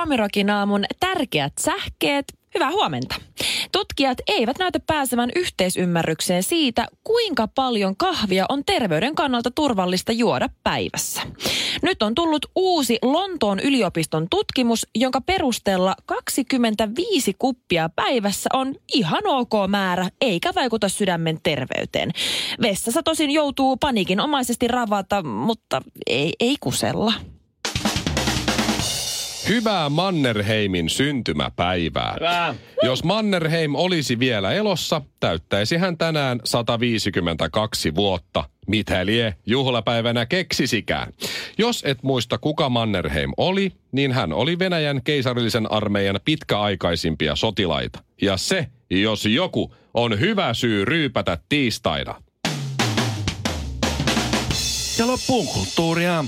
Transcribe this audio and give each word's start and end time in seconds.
Suomirokin 0.00 0.50
aamun 0.50 0.84
tärkeät 1.00 1.52
sähkeet. 1.60 2.24
Hyvää 2.54 2.70
huomenta. 2.70 3.14
Tutkijat 3.72 4.18
eivät 4.26 4.58
näytä 4.58 4.80
pääsevän 4.86 5.30
yhteisymmärrykseen 5.36 6.42
siitä, 6.42 6.86
kuinka 7.04 7.48
paljon 7.48 7.96
kahvia 7.96 8.46
on 8.48 8.64
terveyden 8.64 9.14
kannalta 9.14 9.50
turvallista 9.50 10.12
juoda 10.12 10.48
päivässä. 10.64 11.22
Nyt 11.82 12.02
on 12.02 12.14
tullut 12.14 12.46
uusi 12.56 12.98
Lontoon 13.02 13.60
yliopiston 13.60 14.26
tutkimus, 14.30 14.86
jonka 14.94 15.20
perusteella 15.20 15.94
25 16.06 17.34
kuppia 17.38 17.88
päivässä 17.88 18.50
on 18.52 18.74
ihan 18.94 19.26
ok 19.26 19.52
määrä, 19.68 20.08
eikä 20.20 20.52
vaikuta 20.54 20.88
sydämen 20.88 21.38
terveyteen. 21.42 22.10
Vessassa 22.62 23.02
tosin 23.02 23.30
joutuu 23.30 23.76
paniikinomaisesti 23.76 24.68
ravata, 24.68 25.22
mutta 25.22 25.82
ei, 26.06 26.32
ei 26.40 26.56
kusella. 26.60 27.12
Hyvää 29.50 29.88
Mannerheimin 29.88 30.90
syntymäpäivää. 30.90 32.14
Hyvä. 32.20 32.54
Jos 32.82 33.04
Mannerheim 33.04 33.74
olisi 33.74 34.18
vielä 34.18 34.52
elossa, 34.52 35.02
täyttäisi 35.20 35.76
hän 35.76 35.98
tänään 35.98 36.40
152 36.44 37.94
vuotta. 37.94 38.44
Mitä 38.66 39.06
lie 39.06 39.34
juhlapäivänä 39.46 40.26
keksisikään? 40.26 41.12
Jos 41.58 41.82
et 41.86 42.02
muista 42.02 42.38
kuka 42.38 42.68
Mannerheim 42.68 43.32
oli, 43.36 43.72
niin 43.92 44.12
hän 44.12 44.32
oli 44.32 44.58
Venäjän 44.58 45.00
keisarillisen 45.04 45.72
armeijan 45.72 46.20
pitkäaikaisimpia 46.24 47.36
sotilaita. 47.36 47.98
Ja 48.22 48.36
se, 48.36 48.66
jos 48.90 49.26
joku, 49.26 49.74
on 49.94 50.20
hyvä 50.20 50.54
syy 50.54 50.84
ryypätä 50.84 51.38
tiistaina. 51.48 52.22
Ja 55.00 55.06
loppuun 55.06 55.46
kulttuuria. 55.46 56.24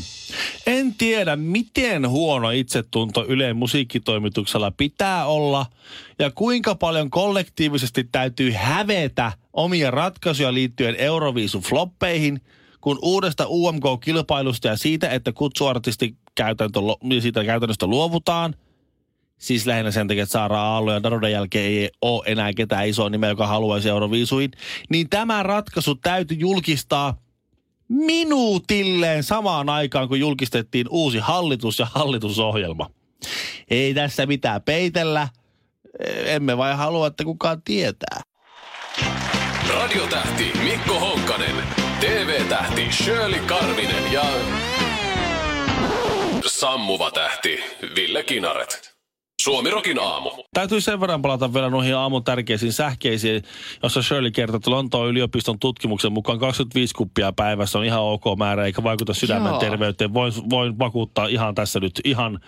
En 0.66 0.94
tiedä, 0.94 1.36
miten 1.36 2.08
huono 2.08 2.50
itsetunto 2.50 3.24
Yleen 3.28 3.56
musiikkitoimituksella 3.56 4.70
pitää 4.70 5.26
olla 5.26 5.66
ja 6.18 6.30
kuinka 6.30 6.74
paljon 6.74 7.10
kollektiivisesti 7.10 8.04
täytyy 8.12 8.52
hävetä 8.56 9.32
omia 9.52 9.90
ratkaisuja 9.90 10.54
liittyen 10.54 10.94
Euroviisun 10.98 11.62
floppeihin, 11.62 12.40
kun 12.80 12.98
uudesta 13.02 13.46
UMK-kilpailusta 13.48 14.68
ja 14.68 14.76
siitä, 14.76 15.10
että 15.10 15.32
kutsuartisti 15.32 16.16
käytäntö, 16.34 16.80
siitä 17.20 17.44
käytännöstä 17.44 17.86
luovutaan, 17.86 18.54
siis 19.38 19.66
lähinnä 19.66 19.90
sen 19.90 20.08
takia, 20.08 20.22
että 20.22 20.32
Saara 20.32 20.62
Aallo 20.62 20.92
ja 20.92 21.02
Daruden 21.02 21.32
jälkeen 21.32 21.64
ei 21.64 21.90
ole 22.02 22.22
enää 22.26 22.52
ketään 22.52 22.88
isoa 22.88 23.10
nimeä, 23.10 23.30
joka 23.30 23.46
haluaisi 23.46 23.88
Euroviisuihin, 23.88 24.50
niin 24.90 25.08
tämä 25.10 25.42
ratkaisu 25.42 25.94
täytyy 25.94 26.36
julkistaa 26.36 27.22
minuutilleen 27.92 29.22
samaan 29.22 29.68
aikaan, 29.68 30.08
kun 30.08 30.20
julkistettiin 30.20 30.86
uusi 30.90 31.18
hallitus 31.18 31.78
ja 31.78 31.86
hallitusohjelma. 31.94 32.90
Ei 33.70 33.94
tässä 33.94 34.26
mitään 34.26 34.62
peitellä. 34.62 35.28
Emme 36.24 36.56
vai 36.56 36.76
halua, 36.76 37.06
että 37.06 37.24
kukaan 37.24 37.62
tietää. 37.62 38.20
Radiotähti 39.68 40.52
Mikko 40.64 41.00
Honkanen, 41.00 41.56
TV-tähti 42.00 42.92
Shirley 42.92 43.40
Karvinen 43.40 44.12
ja 44.12 44.24
sammuva 46.46 47.10
tähti 47.10 47.60
Ville 47.96 48.22
Kinaret. 48.22 48.91
Suomirokin 49.42 49.98
aamu. 49.98 50.30
Täytyy 50.54 50.80
sen 50.80 51.00
verran 51.00 51.22
palata 51.22 51.54
vielä 51.54 51.70
noihin 51.70 51.96
aamun 51.96 52.24
tärkeisiin 52.24 52.72
sähkeisiin, 52.72 53.42
jossa 53.82 54.02
Shirley 54.02 54.30
kertoo, 54.30 54.56
että 54.56 54.70
Lontoon 54.70 55.08
yliopiston 55.08 55.58
tutkimuksen 55.58 56.12
mukaan 56.12 56.38
25 56.38 56.94
kuppia 56.94 57.32
päivässä 57.32 57.78
on 57.78 57.84
ihan 57.84 58.02
ok 58.02 58.22
määrä, 58.38 58.64
eikä 58.64 58.82
vaikuta 58.82 59.14
sydämen 59.14 59.50
Joo. 59.50 59.58
terveyteen. 59.58 60.14
Voin, 60.14 60.32
voin 60.50 60.78
vakuuttaa 60.78 61.26
ihan 61.26 61.54
tässä 61.54 61.80
nyt 61.80 62.00
ihan 62.04 62.40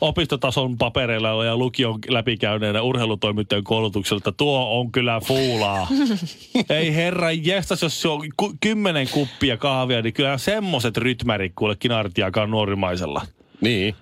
opistotason 0.00 0.78
papereilla 0.78 1.44
ja 1.44 1.56
lukion 1.56 1.98
läpikäyneenä 2.08 2.82
urheilutoimittajan 2.82 3.64
koulutuksella, 3.64 4.18
että 4.18 4.32
tuo 4.32 4.80
on 4.80 4.92
kyllä 4.92 5.20
fuulaa. 5.20 5.88
Ei 6.68 6.94
herra 6.94 7.32
jestas, 7.32 7.82
jos 7.82 8.02
se 8.02 8.08
on 8.08 8.20
ku, 8.36 8.54
kymmenen 8.60 9.08
kuppia 9.08 9.56
kahvia, 9.56 10.02
niin 10.02 10.14
kyllä 10.14 10.38
semmoset 10.38 10.96
rytmärit 10.96 11.52
kuule 11.56 11.76
kinartiakaan 11.76 12.50
nuorimaisella. 12.50 13.26
Niin. 13.60 13.94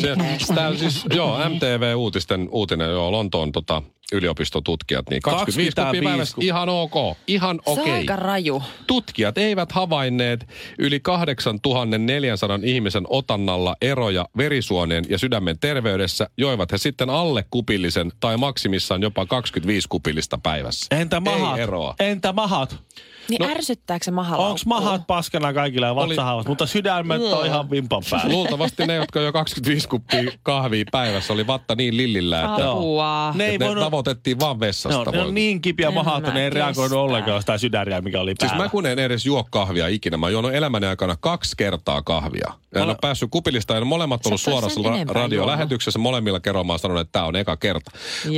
Se, 0.00 0.54
tää 0.54 0.76
siis, 0.76 1.04
joo, 1.14 1.38
MTV-uutisten 1.48 2.48
uutinen, 2.50 2.90
joo, 2.90 3.12
Lontoon 3.12 3.52
tota, 3.52 3.82
yliopistotutkijat, 4.12 5.10
niin 5.10 5.22
25 5.22 5.70
kuppia 5.70 5.84
25 5.84 6.04
päivässä, 6.04 6.36
ihan 6.40 6.68
ok, 6.68 7.16
ihan 7.26 7.60
okei. 7.66 7.92
aika 7.92 8.16
raju. 8.16 8.62
Tutkijat 8.86 9.38
eivät 9.38 9.72
havainneet 9.72 10.48
yli 10.78 11.00
8400 11.00 12.58
ihmisen 12.62 13.04
otannalla 13.08 13.76
eroja 13.82 14.26
verisuonien 14.36 15.04
ja 15.08 15.18
sydämen 15.18 15.58
terveydessä, 15.58 16.30
joivat 16.36 16.72
he 16.72 16.78
sitten 16.78 17.10
alle 17.10 17.44
kupillisen 17.50 18.12
tai 18.20 18.36
maksimissaan 18.36 19.02
jopa 19.02 19.26
25 19.26 19.88
kupillista 19.88 20.38
päivässä. 20.42 20.86
Entä 20.90 21.20
mahat? 21.20 21.56
Ei 21.56 21.62
eroa. 21.62 21.94
Entä 22.00 22.32
mahat? 22.32 22.82
Niin 23.30 23.42
no, 23.42 23.48
ärsyttääkö 23.48 24.04
se 24.04 24.10
mahalla? 24.10 24.46
Onko 24.46 24.60
mahat 24.66 25.06
paskana 25.06 25.52
kaikilla 25.52 25.86
ja 25.86 25.94
vatsahaavat, 25.94 26.48
mutta 26.48 26.66
sydämet 26.66 27.22
on 27.22 27.46
ihan 27.46 27.70
vimpan 27.70 28.02
päällä. 28.10 28.32
Luultavasti 28.34 28.86
ne, 28.86 28.94
jotka 28.94 29.20
jo 29.20 29.32
25 29.32 29.88
kuppia 29.88 30.32
kahvia 30.42 30.84
päivässä, 30.92 31.32
oli 31.32 31.46
vatta 31.46 31.74
niin 31.74 31.96
lillillä, 31.96 32.40
että, 32.40 32.70
Apua. 32.70 33.32
Ne 33.36 33.46
ei 33.46 33.54
että 33.54 33.64
ne 33.64 33.68
voinut- 33.68 33.84
tavoitettiin 33.84 34.40
vaan 34.40 34.60
vessasta. 34.60 34.98
on, 34.98 35.06
ne 35.12 35.20
on 35.20 35.34
niin 35.34 35.60
kipiä 35.60 35.90
mahat, 35.90 36.18
että 36.18 36.34
ne 36.34 36.44
ei 36.44 36.50
reagoinut 36.50 36.98
ollenkaan 36.98 37.42
sitä 37.42 37.58
sydäriä, 37.58 38.00
mikä 38.00 38.20
oli 38.20 38.30
Siis 38.30 38.50
päällä. 38.50 38.64
mä 38.64 38.70
kun 38.70 38.86
en 38.86 38.98
edes 38.98 39.26
juo 39.26 39.44
kahvia 39.50 39.88
ikinä. 39.88 40.16
Mä 40.16 40.28
juon 40.28 40.54
elämäni 40.54 40.86
aikana 40.86 41.16
kaksi 41.20 41.54
kertaa 41.56 42.02
kahvia. 42.02 42.52
Ja 42.74 42.80
en 42.82 42.88
ole 42.88 42.96
päässyt 43.00 43.30
kupillista. 43.30 43.74
Ja 43.74 43.84
molemmat 43.84 44.26
ollut 44.26 44.40
suorassa 44.40 44.80
radiolähetyksessä. 45.08 45.98
Molemmilla 45.98 46.40
kerroilla 46.40 46.66
mä 46.66 46.72
oon 46.72 46.78
sanonut, 46.78 47.00
että 47.00 47.12
tämä 47.12 47.24
on 47.24 47.36
eka 47.36 47.56
kerta. 47.56 47.90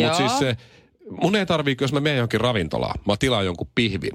Mutta 0.03 0.17
siis 0.17 0.39
se, 0.39 0.57
mun 1.23 1.37
ei 1.37 1.47
tarvii, 1.47 1.77
jos 1.81 1.93
mä 1.93 2.01
menen 2.01 2.17
johonkin 2.17 2.41
ravintolaan, 2.41 3.01
mä 3.07 3.17
tilaan 3.19 3.45
jonkun 3.45 3.69
pihvin. 3.75 4.13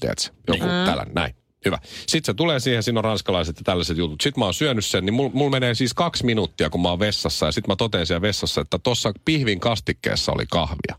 Tiedätkö? 0.00 0.30
Joku 0.48 0.64
mm. 0.64 0.84
tällainen, 0.86 1.14
näin. 1.14 1.34
Hyvä. 1.64 1.78
Sitten 2.06 2.26
se 2.32 2.34
tulee 2.34 2.60
siihen, 2.60 2.82
siinä 2.82 3.00
on 3.00 3.04
ranskalaiset 3.04 3.56
ja 3.56 3.62
tällaiset 3.64 3.96
jutut. 3.96 4.20
Sitten 4.20 4.40
mä 4.40 4.44
oon 4.44 4.54
syönyt 4.54 4.84
sen, 4.84 5.06
niin 5.06 5.14
mulla 5.14 5.30
mul 5.34 5.50
menee 5.50 5.74
siis 5.74 5.94
kaksi 5.94 6.24
minuuttia, 6.24 6.70
kun 6.70 6.82
mä 6.82 6.88
oon 6.88 6.98
vessassa. 6.98 7.46
Ja 7.46 7.52
sitten 7.52 7.72
mä 7.72 7.76
totean 7.76 8.06
siellä 8.06 8.22
vessassa, 8.22 8.60
että 8.60 8.78
tuossa 8.78 9.12
pihvin 9.24 9.60
kastikkeessa 9.60 10.32
oli 10.32 10.46
kahvia. 10.50 10.98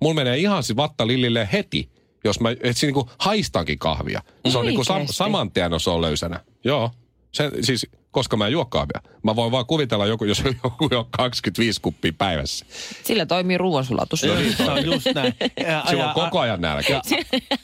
Mulla 0.00 0.14
menee 0.14 0.38
ihan 0.38 0.62
siis 0.62 0.76
vatta 0.76 1.06
lillille 1.06 1.48
heti, 1.52 1.90
jos 2.24 2.40
mä 2.40 2.50
et 2.50 2.76
siinä 2.76 2.88
niinku 2.94 3.10
haistankin 3.18 3.78
kahvia. 3.78 4.22
Se 4.48 4.58
on 4.58 4.66
niinku 4.66 4.84
sam, 4.84 5.02
saman 5.10 5.50
tien, 5.50 5.72
jos 5.72 5.84
se 5.84 5.90
on 5.90 6.02
löysänä. 6.02 6.40
Joo. 6.64 6.90
Se, 7.32 7.50
siis, 7.60 7.86
koska 8.16 8.36
mä 8.36 8.46
en 8.46 8.52
juo 8.52 8.64
kahvia. 8.64 9.00
Mä 9.22 9.36
voin 9.36 9.52
vaan 9.52 9.66
kuvitella 9.66 10.06
joku, 10.06 10.24
jos 10.24 10.42
joku 10.64 10.88
jo 10.90 11.08
25 11.10 11.80
kuppia 11.80 12.12
päivässä. 12.18 12.66
Sillä 13.04 13.26
toimii 13.26 13.58
ruoansulatus. 13.58 14.20
Se 14.20 14.30
on 14.70 14.84
just 14.84 15.06
näin. 15.14 15.34
Ja, 15.68 15.84
Sillä 15.88 16.08
on 16.08 16.14
koko 16.14 16.40
ajan 16.40 16.60
nälkä. 16.60 16.92
ja, 16.92 17.02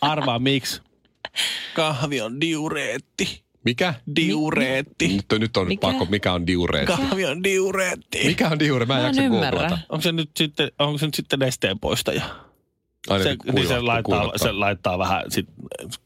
arvaa 0.01 0.39
miksi. 0.39 0.81
Kahvi 1.75 2.21
on 2.21 2.41
diureetti. 2.41 3.43
Mikä? 3.65 3.95
Diureetti. 4.17 5.09
Nyt, 5.09 5.41
nyt 5.41 5.57
on 5.57 5.69
Mikä? 5.69 5.81
pakko, 5.81 6.05
mikä 6.05 6.33
on 6.33 6.47
diureetti? 6.47 6.93
Kahvi 6.93 7.27
on 7.27 7.45
diureetti. 7.45 8.25
Mikä 8.25 8.49
on 8.49 8.59
diure? 8.59 8.87
Mä 8.87 8.95
en 8.97 9.03
Mä 9.03 9.09
en 9.09 9.15
jaksa 9.17 9.29
googlata. 9.29 9.79
Onko 9.89 10.03
se 10.03 10.13
nyt 10.13 10.31
sitten, 10.37 10.71
onko 10.79 10.99
se 10.99 11.07
nyt 11.07 11.15
sitten 11.15 11.39
nesteen 11.39 11.79
poistaja? 11.79 12.23
Aina 13.09 13.25
Se, 13.25 13.37
niin 13.45 13.55
niin 13.55 13.69
se, 13.69 13.81
laittaa, 13.81 14.33
se 14.37 14.53
laittaa 14.53 14.99
vähän 14.99 15.23
sit 15.29 15.49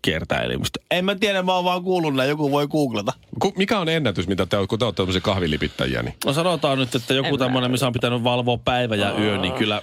kiertää 0.02 0.42
elimistä. 0.42 0.78
En 0.90 1.04
mä 1.04 1.14
tiedä, 1.14 1.42
mä 1.42 1.54
oon 1.54 1.64
vaan 1.64 1.82
kuullut 1.82 2.14
näin. 2.14 2.28
Joku 2.28 2.50
voi 2.50 2.68
googlata. 2.68 3.12
Ku, 3.38 3.52
mikä 3.56 3.78
on 3.78 3.88
ennätys, 3.88 4.28
mitä 4.28 4.46
te, 4.46 4.56
kun 4.68 4.78
te 4.78 4.84
olette 4.84 4.96
tämmöisiä 4.96 5.20
kahvilipittäjiä? 5.20 6.02
Niin? 6.02 6.14
No 6.24 6.32
sanotaan 6.32 6.78
nyt, 6.78 6.94
että 6.94 7.14
joku 7.14 7.38
tämmöinen, 7.38 7.70
missä 7.70 7.86
on 7.86 7.92
pitänyt 7.92 8.24
valvoa 8.24 8.58
päivä 8.58 8.96
ja 8.96 9.18
yö, 9.18 9.38
niin 9.38 9.52
kyllä 9.52 9.82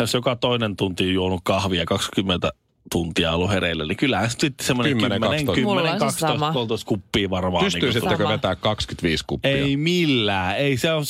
jos 0.00 0.14
joka 0.14 0.36
toinen 0.36 0.76
tunti 0.76 1.04
on 1.04 1.14
juonut 1.14 1.40
kahvia 1.44 1.84
20 1.86 2.52
tuntia 2.92 3.32
ollut 3.32 3.50
hereillä, 3.50 3.84
niin 3.86 3.96
kyllähän 3.96 4.30
sitten 4.30 4.54
semmoinen 4.62 4.98
10, 4.98 5.20
10, 5.20 5.46
12. 5.46 5.52
10, 5.54 5.68
Mulla 5.68 5.80
on 5.80 5.86
se 5.86 5.98
12, 5.98 6.28
sama. 6.28 6.52
12 6.52 6.88
kuppia 6.88 7.30
varmaan. 7.30 7.64
Pystyisittekö 7.64 8.16
Sama. 8.16 8.28
vetää 8.28 8.56
25 8.56 9.24
kuppia? 9.26 9.50
Ei 9.50 9.76
millään. 9.76 10.56
Ei, 10.56 10.76
se 10.76 10.92
on, 10.92 11.04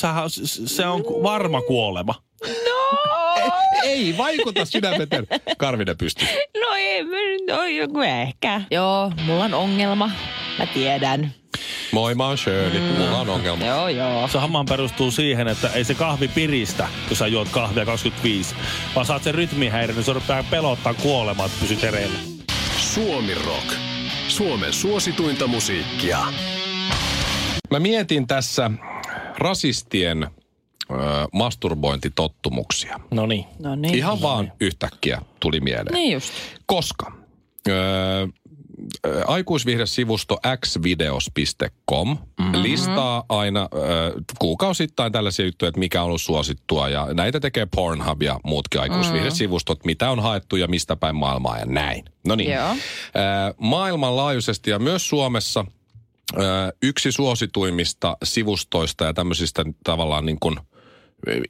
se 0.65 0.85
on 0.85 1.03
varma 1.23 1.61
kuolema. 1.61 2.15
Ei 3.83 4.17
vaikuta 4.17 4.65
sydämeten. 4.65 5.27
Karvinen 5.57 5.97
pystyy. 5.97 6.27
No 6.61 6.75
ei, 6.75 7.03
mä 7.03 7.15
nyt 7.15 7.59
on 7.59 7.75
joku 7.75 8.01
ehkä. 8.01 8.61
Joo, 8.71 9.11
mulla 9.25 9.43
on 9.43 9.53
ongelma. 9.53 10.11
Mä 10.59 10.65
tiedän. 10.65 11.33
Moi, 11.95 12.15
mä 12.15 12.27
oon 12.27 12.37
Shirley. 12.37 12.97
Mulla 12.97 13.19
on 13.19 13.29
ongelma. 13.29 13.65
Joo, 13.65 13.87
joo. 13.87 14.27
Se 14.27 14.37
hammaan 14.37 14.65
perustuu 14.65 15.11
siihen, 15.11 15.47
että 15.47 15.69
ei 15.69 15.83
se 15.83 15.93
kahvi 15.93 16.27
piristä, 16.27 16.87
jos 17.09 17.19
sä 17.19 17.27
juot 17.27 17.49
kahvia 17.49 17.85
25, 17.85 18.55
vaan 18.95 19.05
saat 19.05 19.23
sen 19.23 19.35
rytmihäiriön, 19.35 19.95
niin 19.95 20.05
se 20.05 20.13
rupeaa 20.13 20.43
pelottaa 20.43 20.93
kuolemaan, 20.93 21.49
että 21.49 21.61
pysyt 21.61 21.81
hereillä. 21.81 22.19
Suomi 22.77 23.33
Rock. 23.33 23.73
Suomen 24.27 24.73
suosituinta 24.73 25.47
musiikkia. 25.47 26.19
Mä 27.71 27.79
mietin 27.79 28.27
tässä 28.27 28.71
rasistien 29.37 30.23
ö, 30.23 30.27
masturbointitottumuksia. 31.33 32.99
No 33.11 33.25
niin. 33.25 33.45
No 33.59 33.75
niin. 33.75 33.95
Ihan 33.95 34.21
vaan 34.21 34.51
yhtäkkiä 34.59 35.21
tuli 35.39 35.59
mieleen. 35.59 35.93
Niin 35.93 36.13
just. 36.13 36.33
Koska 36.65 37.11
öö, 37.67 38.27
ö, 39.05 39.23
aikuisvihdesivusto 39.27 40.39
xvideos.com 40.65 42.09
mm-hmm. 42.09 42.63
listaa 42.63 43.23
aina 43.29 43.69
ö, 43.73 43.77
kuukausittain 44.39 45.11
tällaisia 45.11 45.45
juttuja, 45.45 45.69
että 45.69 45.79
mikä 45.79 46.01
on 46.01 46.07
ollut 46.07 46.21
suosittua. 46.21 46.89
Ja 46.89 47.07
näitä 47.13 47.39
tekee 47.39 47.67
Pornhub 47.75 48.21
ja 48.21 48.39
muutkin 48.43 48.81
aikuisvihdesivustot, 48.81 49.85
mitä 49.85 50.11
on 50.11 50.19
haettu 50.19 50.55
ja 50.55 50.67
mistä 50.67 50.95
päin 50.95 51.15
maailmaa 51.15 51.57
ja 51.57 51.65
näin. 51.65 52.05
No 52.27 52.35
niin. 52.35 52.57
Ö, 52.57 52.73
maailmanlaajuisesti 53.57 54.69
ja 54.69 54.79
myös 54.79 55.09
Suomessa 55.09 55.65
ö, 56.33 56.41
yksi 56.81 57.11
suosituimmista 57.11 58.17
sivustoista 58.23 59.05
ja 59.05 59.13
tämmöisistä 59.13 59.65
tavallaan 59.83 60.25
niin 60.25 60.39
kuin 60.39 60.59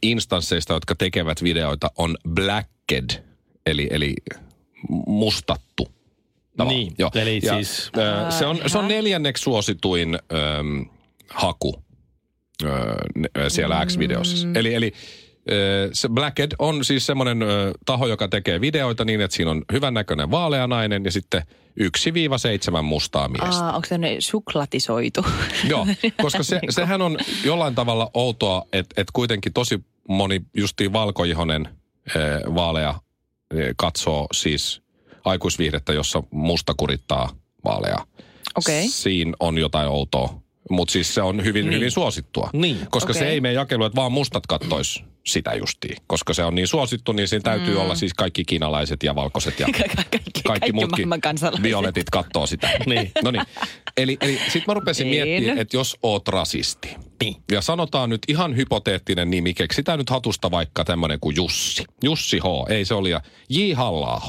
instansseista, 0.01 0.73
jotka 0.73 0.95
tekevät 0.95 1.43
videoita, 1.43 1.91
on 1.97 2.17
Blacked, 2.29 3.23
eli, 3.65 3.87
eli 3.91 4.13
mustattu. 5.07 5.64
Tavallaan. 6.57 6.79
Niin, 6.79 6.95
eli 7.15 7.41
siis- 7.41 7.91
ö, 7.97 8.31
se, 8.31 8.45
on, 8.45 8.59
se 8.67 8.77
on 8.77 8.87
neljänneksi 8.87 9.43
suosituin 9.43 10.19
öm, 10.59 10.85
haku 11.29 11.83
ö, 12.63 12.95
ne- 13.15 13.29
siellä 13.49 13.85
X-videossa. 13.85 14.47
Eli, 14.55 14.73
eli 14.73 14.91
ö, 15.51 15.89
se 15.93 16.09
Blacked 16.09 16.51
on 16.59 16.85
siis 16.85 17.05
semmoinen 17.05 17.39
taho, 17.85 18.07
joka 18.07 18.27
tekee 18.27 18.61
videoita 18.61 19.05
niin, 19.05 19.21
että 19.21 19.35
siinä 19.37 19.51
on 19.51 19.65
hyvännäköinen 19.73 20.31
vaalea 20.31 20.67
nainen 20.67 21.05
ja 21.05 21.11
sitten 21.11 21.41
1-7 22.79 22.81
mustaa 22.81 23.27
miestä. 23.27 23.65
Aa, 23.65 23.75
onko 23.75 23.87
se 23.87 23.97
ne 23.97 24.15
suklatisoitu? 24.19 25.25
Joo, 25.69 25.87
koska 26.21 26.43
se, 26.43 26.59
sehän 26.69 27.01
on 27.01 27.17
jollain 27.43 27.75
tavalla 27.75 28.11
outoa, 28.13 28.65
että 28.73 29.01
et 29.01 29.07
kuitenkin 29.13 29.53
tosi 29.53 29.79
moni 30.09 30.41
justiin 30.53 30.93
valkoihonen 30.93 31.67
e, 32.07 32.19
vaalea 32.55 32.99
e, 33.55 33.55
katsoo 33.77 34.27
siis 34.33 34.81
aikuisviihdettä, 35.25 35.93
jossa 35.93 36.23
musta 36.31 36.73
kurittaa 36.77 37.29
vaalea. 37.65 38.05
Okei. 38.55 38.87
Siinä 38.87 39.33
on 39.39 39.57
jotain 39.57 39.87
outoa, 39.87 40.41
mutta 40.69 40.91
siis 40.91 41.15
se 41.15 41.21
on 41.21 41.43
hyvin, 41.43 41.65
niin. 41.65 41.75
hyvin 41.75 41.91
suosittua. 41.91 42.49
Niin. 42.53 42.77
Koska 42.89 43.13
se 43.13 43.19
Okei. 43.19 43.31
ei 43.31 43.41
mene 43.41 43.53
jakeluun, 43.53 43.87
että 43.87 43.95
vaan 43.95 44.11
mustat 44.11 44.47
kattois 44.47 45.03
sitä 45.27 45.53
justiin. 45.53 45.97
Koska 46.07 46.33
se 46.33 46.43
on 46.43 46.55
niin 46.55 46.67
suosittu, 46.67 47.11
niin 47.11 47.27
siinä 47.27 47.43
täytyy 47.43 47.73
mm. 47.73 47.81
olla 47.81 47.95
siis 47.95 48.13
kaikki 48.13 48.45
kiinalaiset 48.45 49.03
ja 49.03 49.15
valkoiset 49.15 49.59
ja 49.59 49.67
kaikki, 49.77 49.95
kaikki, 49.95 50.41
kaikki 50.47 50.71
muutkin 50.71 51.09
violetit 51.63 52.09
kattoo 52.09 52.47
sitä. 52.47 52.69
Niin. 52.85 53.11
No 53.23 53.31
niin. 53.31 53.43
Eli, 53.97 54.17
eli 54.21 54.33
sitten 54.43 54.63
mä 54.67 54.73
rupesin 54.73 55.09
Niin. 55.09 55.27
miettimään, 55.27 55.57
että 55.57 55.77
jos 55.77 55.97
oot 56.03 56.27
rasisti. 56.27 56.95
Niin. 57.23 57.35
Ja 57.51 57.61
sanotaan 57.61 58.09
nyt 58.09 58.21
ihan 58.27 58.55
hypoteettinen 58.55 59.31
nimi, 59.31 59.53
keksitään 59.53 59.99
nyt 59.99 60.09
hatusta 60.09 60.51
vaikka 60.51 60.85
tämmöinen 60.85 61.19
kuin 61.19 61.35
Jussi. 61.35 61.83
Jussi 62.03 62.39
H, 62.39 62.71
ei 62.71 62.85
se 62.85 62.93
oli. 62.93 63.09
Ja 63.09 63.21
J. 63.49 63.73
halla 63.73 64.21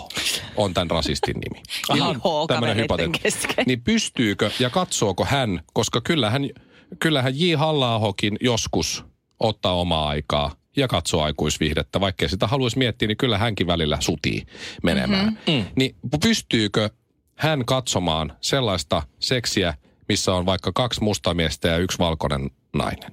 on 0.56 0.74
tämän 0.74 0.90
rasistin 0.90 1.36
nimi. 1.36 1.62
Aha, 1.88 2.12
H 2.12 2.76
hypoteettinen. 2.76 3.64
Niin 3.66 3.82
pystyykö 3.82 4.50
ja 4.58 4.70
katsooko 4.70 5.24
hän, 5.24 5.60
koska 5.72 6.00
kyllähän, 6.00 6.50
kyllähän 6.98 7.40
J. 7.40 7.54
halla 7.54 8.00
joskus 8.40 9.04
ottaa 9.40 9.74
omaa 9.74 10.08
aikaa 10.08 10.56
ja 10.76 10.88
katsoo 10.88 11.22
aikuisviihdettä. 11.22 12.00
Vaikkei 12.00 12.28
sitä 12.28 12.46
haluaisi 12.46 12.78
miettiä, 12.78 13.08
niin 13.08 13.16
kyllä 13.16 13.38
hänkin 13.38 13.66
välillä 13.66 13.98
sutii 14.00 14.42
menemään. 14.82 15.38
Mm-hmm. 15.46 15.64
Niin 15.76 15.96
pystyykö 16.22 16.90
hän 17.34 17.64
katsomaan 17.64 18.32
sellaista 18.40 19.02
seksiä, 19.18 19.74
missä 20.08 20.34
on 20.34 20.46
vaikka 20.46 20.72
kaksi 20.74 21.02
mustaa 21.02 21.34
miestä 21.34 21.68
ja 21.68 21.78
yksi 21.78 21.98
valkoinen 21.98 22.50
nainen? 22.74 23.12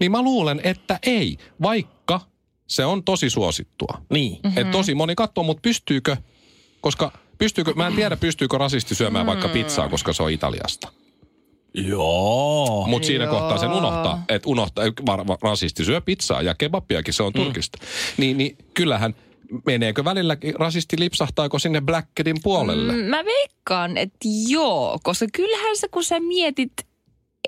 Niin 0.00 0.12
mä 0.12 0.22
luulen, 0.22 0.60
että 0.64 0.98
ei, 1.02 1.36
vaikka 1.62 2.20
se 2.66 2.84
on 2.84 3.04
tosi 3.04 3.30
suosittua. 3.30 4.02
Niin. 4.10 4.40
Mm-hmm. 4.42 4.58
Et 4.58 4.70
tosi 4.70 4.94
moni 4.94 5.14
katsoo, 5.14 5.44
mutta 5.44 5.60
pystyykö, 5.60 6.16
koska 6.80 7.12
pystyykö, 7.38 7.72
mä 7.74 7.86
en 7.86 7.94
tiedä 7.94 8.16
pystyykö 8.16 8.58
rasisti 8.58 8.94
syömään 8.94 9.26
vaikka 9.26 9.48
pizzaa, 9.48 9.88
koska 9.88 10.12
se 10.12 10.22
on 10.22 10.30
Italiasta. 10.30 10.92
Joo. 11.74 12.86
Mutta 12.88 13.06
siinä 13.06 13.24
Joo. 13.24 13.32
kohtaa 13.38 13.58
sen 13.58 13.72
unohtaa, 13.72 14.24
että 14.28 14.48
unohtaa, 14.48 14.84
var, 15.06 15.26
var, 15.26 15.38
rasisti 15.42 15.84
syö 15.84 16.00
pizzaa 16.00 16.42
ja 16.42 16.54
kebabiakin, 16.54 17.14
se 17.14 17.22
on 17.22 17.32
Turkista. 17.32 17.78
Niin, 18.16 18.38
niin 18.38 18.56
kyllähän, 18.74 19.14
meneekö 19.66 20.04
välillä 20.04 20.36
rasisti 20.58 20.96
lipsahtaako 20.98 21.58
sinne 21.58 21.80
Blackedin 21.80 22.36
puolelle? 22.42 22.92
Mm, 22.92 22.98
Mä 22.98 23.24
veikkaan, 23.24 23.96
että 23.96 24.28
joo, 24.48 24.98
koska 25.02 25.26
kyllähän 25.32 25.76
se, 25.76 25.88
kun 25.88 26.04
sä 26.04 26.20
mietit, 26.20 26.72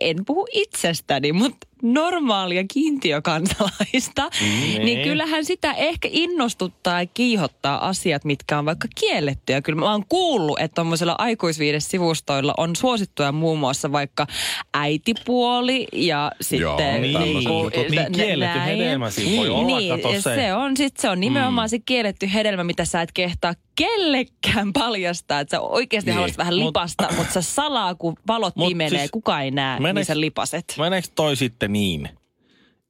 en 0.00 0.16
puhu 0.26 0.46
itsestäni, 0.52 1.32
mutta 1.32 1.66
normaalia 1.82 2.64
kiintiökansalaista, 2.74 4.28
Niin. 4.40 4.84
niin 4.84 5.02
kyllähän 5.08 5.44
sitä 5.44 5.72
ehkä 5.72 6.08
innostuttaa 6.12 7.02
ja 7.02 7.06
kiihottaa 7.14 7.88
asiat, 7.88 8.24
mitkä 8.24 8.58
on 8.58 8.64
vaikka 8.64 8.88
kiellettyjä. 9.00 9.62
Kyllä 9.62 9.78
mä 9.80 9.90
oon 9.92 10.04
kuullut, 10.08 10.60
että 10.60 10.74
tuommoisilla 10.74 11.14
aikuisviidesivustoilla 11.18 12.54
on 12.56 12.76
suosittuja 12.76 13.32
muun 13.32 13.58
muassa 13.58 13.92
vaikka 13.92 14.26
äitipuoli 14.74 15.86
ja 15.92 16.32
sitten... 16.40 17.02
Niin, 17.02 17.12
tämmöiset 17.12 17.42
jutut. 17.44 17.72
Niin, 17.90 18.12
kielletty 18.12 18.58
näin. 18.58 18.78
hedelmä 18.78 19.10
siinä 19.10 19.36
voi 19.36 19.48
olla, 19.48 19.66
Niin, 19.66 19.96
kato 20.02 20.12
se. 20.14 20.34
se 20.34 20.54
on, 20.54 20.76
sit 20.76 20.96
se 20.96 21.08
on 21.08 21.20
nimenomaan 21.20 21.66
mm. 21.66 21.70
se 21.70 21.78
kielletty 21.78 22.28
hedelmä, 22.34 22.64
mitä 22.64 22.84
sä 22.84 23.02
et 23.02 23.12
kehtaa 23.12 23.54
kellekään 23.76 24.72
paljastaa. 24.72 25.40
Että 25.40 25.56
sä 25.56 25.60
oikeasti 25.60 26.10
Niin. 26.10 26.12
niin. 26.12 26.14
haluaisit 26.14 26.38
vähän 26.38 26.54
Mut- 26.54 26.66
lipasta, 26.66 27.08
mutta 27.16 27.32
sä 27.32 27.42
salaa, 27.42 27.94
kun 27.94 28.14
valot 28.26 28.56
Mut 28.56 28.68
pimenee, 28.68 28.98
siis- 28.98 29.10
kuka 29.10 29.40
ei 29.40 29.50
näe, 29.50 29.78
Meneekö- 29.80 29.94
niin 29.94 30.04
sä 30.04 30.20
lipaset. 30.20 30.74
Meneekö 30.78 31.08
toi 31.14 31.36
sitten 31.36 31.65
niin, 31.68 32.08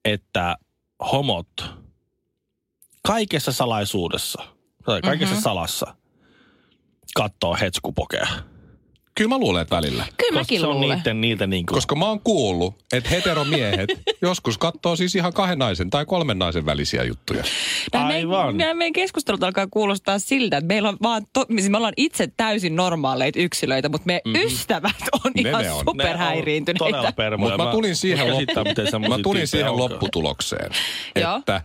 että 0.05 0.57
homot 1.13 1.49
kaikessa 3.07 3.53
salaisuudessa, 3.53 4.43
tai 4.85 5.03
kaikessa 5.03 5.35
mm-hmm. 5.35 5.43
salassa, 5.43 5.97
kattoo 7.15 7.57
hetskupokea? 7.61 8.27
Kyllä 9.17 9.29
mä 9.29 9.39
luulen, 9.39 9.63
että 9.63 9.77
välillä. 9.77 10.05
Kyllä 10.17 10.17
Koska 10.17 10.35
mäkin 10.39 10.61
se 10.61 10.67
on 10.67 10.81
luulen. 10.81 10.99
niiden, 10.99 11.21
niitä 11.21 11.47
niin 11.47 11.67
kuin... 11.67 11.75
Koska 11.75 11.95
mä 11.95 12.09
oon 12.09 12.21
kuullut, 12.21 12.75
että 12.93 13.11
heteromiehet 13.11 13.89
joskus 14.23 14.59
katsoo 14.59 14.97
siis 14.97 15.15
ihan 15.15 15.33
kahden 15.33 15.59
naisen 15.59 15.91
tai 15.91 16.07
kolmen 16.07 16.39
naisen 16.39 16.67
välisiä 16.67 17.05
juttuja. 17.05 17.45
Nämä 17.93 18.07
Aivan. 18.07 18.47
Meidän, 18.47 18.57
nämä 18.57 18.75
meidän 18.75 18.93
keskustelut 18.93 19.43
alkaa 19.43 19.67
kuulostaa 19.71 20.19
siltä, 20.19 20.57
että 20.57 20.69
meillä 20.69 20.89
on 20.89 20.97
vaan, 21.03 21.27
to, 21.33 21.47
siis 21.51 21.71
me 21.71 21.77
ollaan 21.77 21.93
itse 21.97 22.29
täysin 22.37 22.77
normaaleita 22.77 23.41
yksilöitä, 23.41 23.89
mutta 23.89 24.07
meidän 24.07 24.23
mm-hmm. 24.25 24.47
ystävät 24.47 25.03
on 25.25 25.33
Ne 25.35 25.41
ihan 25.41 25.53
ne 25.53 25.59
on. 25.59 25.65
Ne 25.65 25.71
on 25.73 25.85
superhäiriintyneitä. 25.87 27.13
Mutta 27.39 27.59
mä 27.65 27.71
tulin 27.71 27.97
siihen, 27.97 28.31
loppu, 28.31 28.91
semmosia 28.91 29.17
mä 29.17 29.23
tulin 29.23 29.49
siihen 29.49 29.77
lopputulokseen, 29.77 30.71
että 31.15 31.63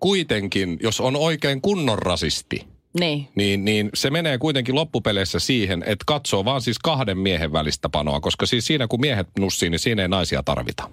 kuitenkin, 0.00 0.78
jos 0.82 1.00
on 1.00 1.16
oikein 1.16 1.60
kunnon 1.60 1.98
rasisti, 1.98 2.71
Niin. 3.00 3.28
niin, 3.34 3.64
niin 3.64 3.90
se 3.94 4.10
menee 4.10 4.38
kuitenkin 4.38 4.74
loppupeleissä 4.74 5.38
siihen, 5.38 5.82
että 5.86 6.04
katsoo 6.06 6.44
vaan 6.44 6.62
siis 6.62 6.78
kahden 6.78 7.18
miehen 7.18 7.52
välistä 7.52 7.88
panoa, 7.88 8.20
koska 8.20 8.46
siis 8.46 8.66
siinä 8.66 8.86
kun 8.88 9.00
miehet 9.00 9.28
nussii, 9.38 9.70
niin 9.70 9.78
siinä 9.78 10.02
ei 10.02 10.08
naisia 10.08 10.42
tarvita. 10.42 10.90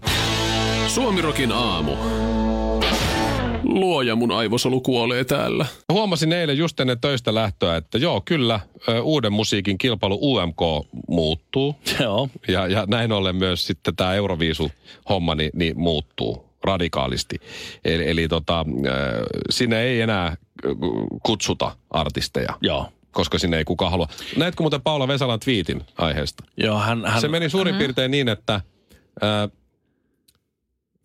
Suomirokin 0.88 1.51
aamu. 1.51 1.91
Luoja 3.63 4.15
mun 4.15 4.32
aivosolu 4.32 4.82
kuolee 4.82 5.24
täällä. 5.24 5.65
Huomasin 5.94 6.34
eilen 6.34 6.58
just 6.58 6.79
ennen 6.79 7.00
töistä 7.00 7.36
lähtöä, 7.36 7.75
että 7.75 7.98
joo, 7.98 8.22
kyllä 8.25 8.60
uuden 9.03 9.34
musiikin 9.34 9.77
kilpailu 9.77 10.20
UMK 10.22 10.62
muuttuu. 11.08 11.75
Joo. 12.00 12.29
Ja, 12.48 12.68
ja 12.68 12.86
näin 12.88 13.12
ollen 13.12 13.36
myös 13.36 13.68
sitten 13.68 13.96
tämä 13.96 14.13
Euroviisu-homma 14.13 15.36
niin, 15.36 15.51
niin 15.53 15.79
muuttuu 15.79 16.49
radikaalisti. 16.70 17.36
Eli, 17.86 18.10
eli 18.10 18.28
tota, 18.28 18.60
äh, 18.60 18.66
sinne 19.50 19.82
ei 19.82 20.02
enää 20.02 20.26
äh, 20.28 20.36
kutsuta 21.24 21.76
artisteja, 21.90 22.54
Joo. 22.62 22.90
koska 23.12 23.40
sinne 23.40 23.58
ei 23.58 23.66
kukaan 23.66 23.92
halua. 23.92 24.08
Näetkö 24.38 24.64
muuten 24.64 24.82
Paula 24.82 25.08
Vesalan 25.08 25.40
twiitin 25.40 25.82
aiheesta? 25.98 26.44
Joo, 26.58 26.80
hän, 26.80 27.06
hän 27.06 27.22
Se 27.22 27.28
meni 27.28 27.50
suurin 27.50 27.76
piirtein 27.76 28.12
niin, 28.12 28.30
että 28.30 28.54
äh, 29.24 29.52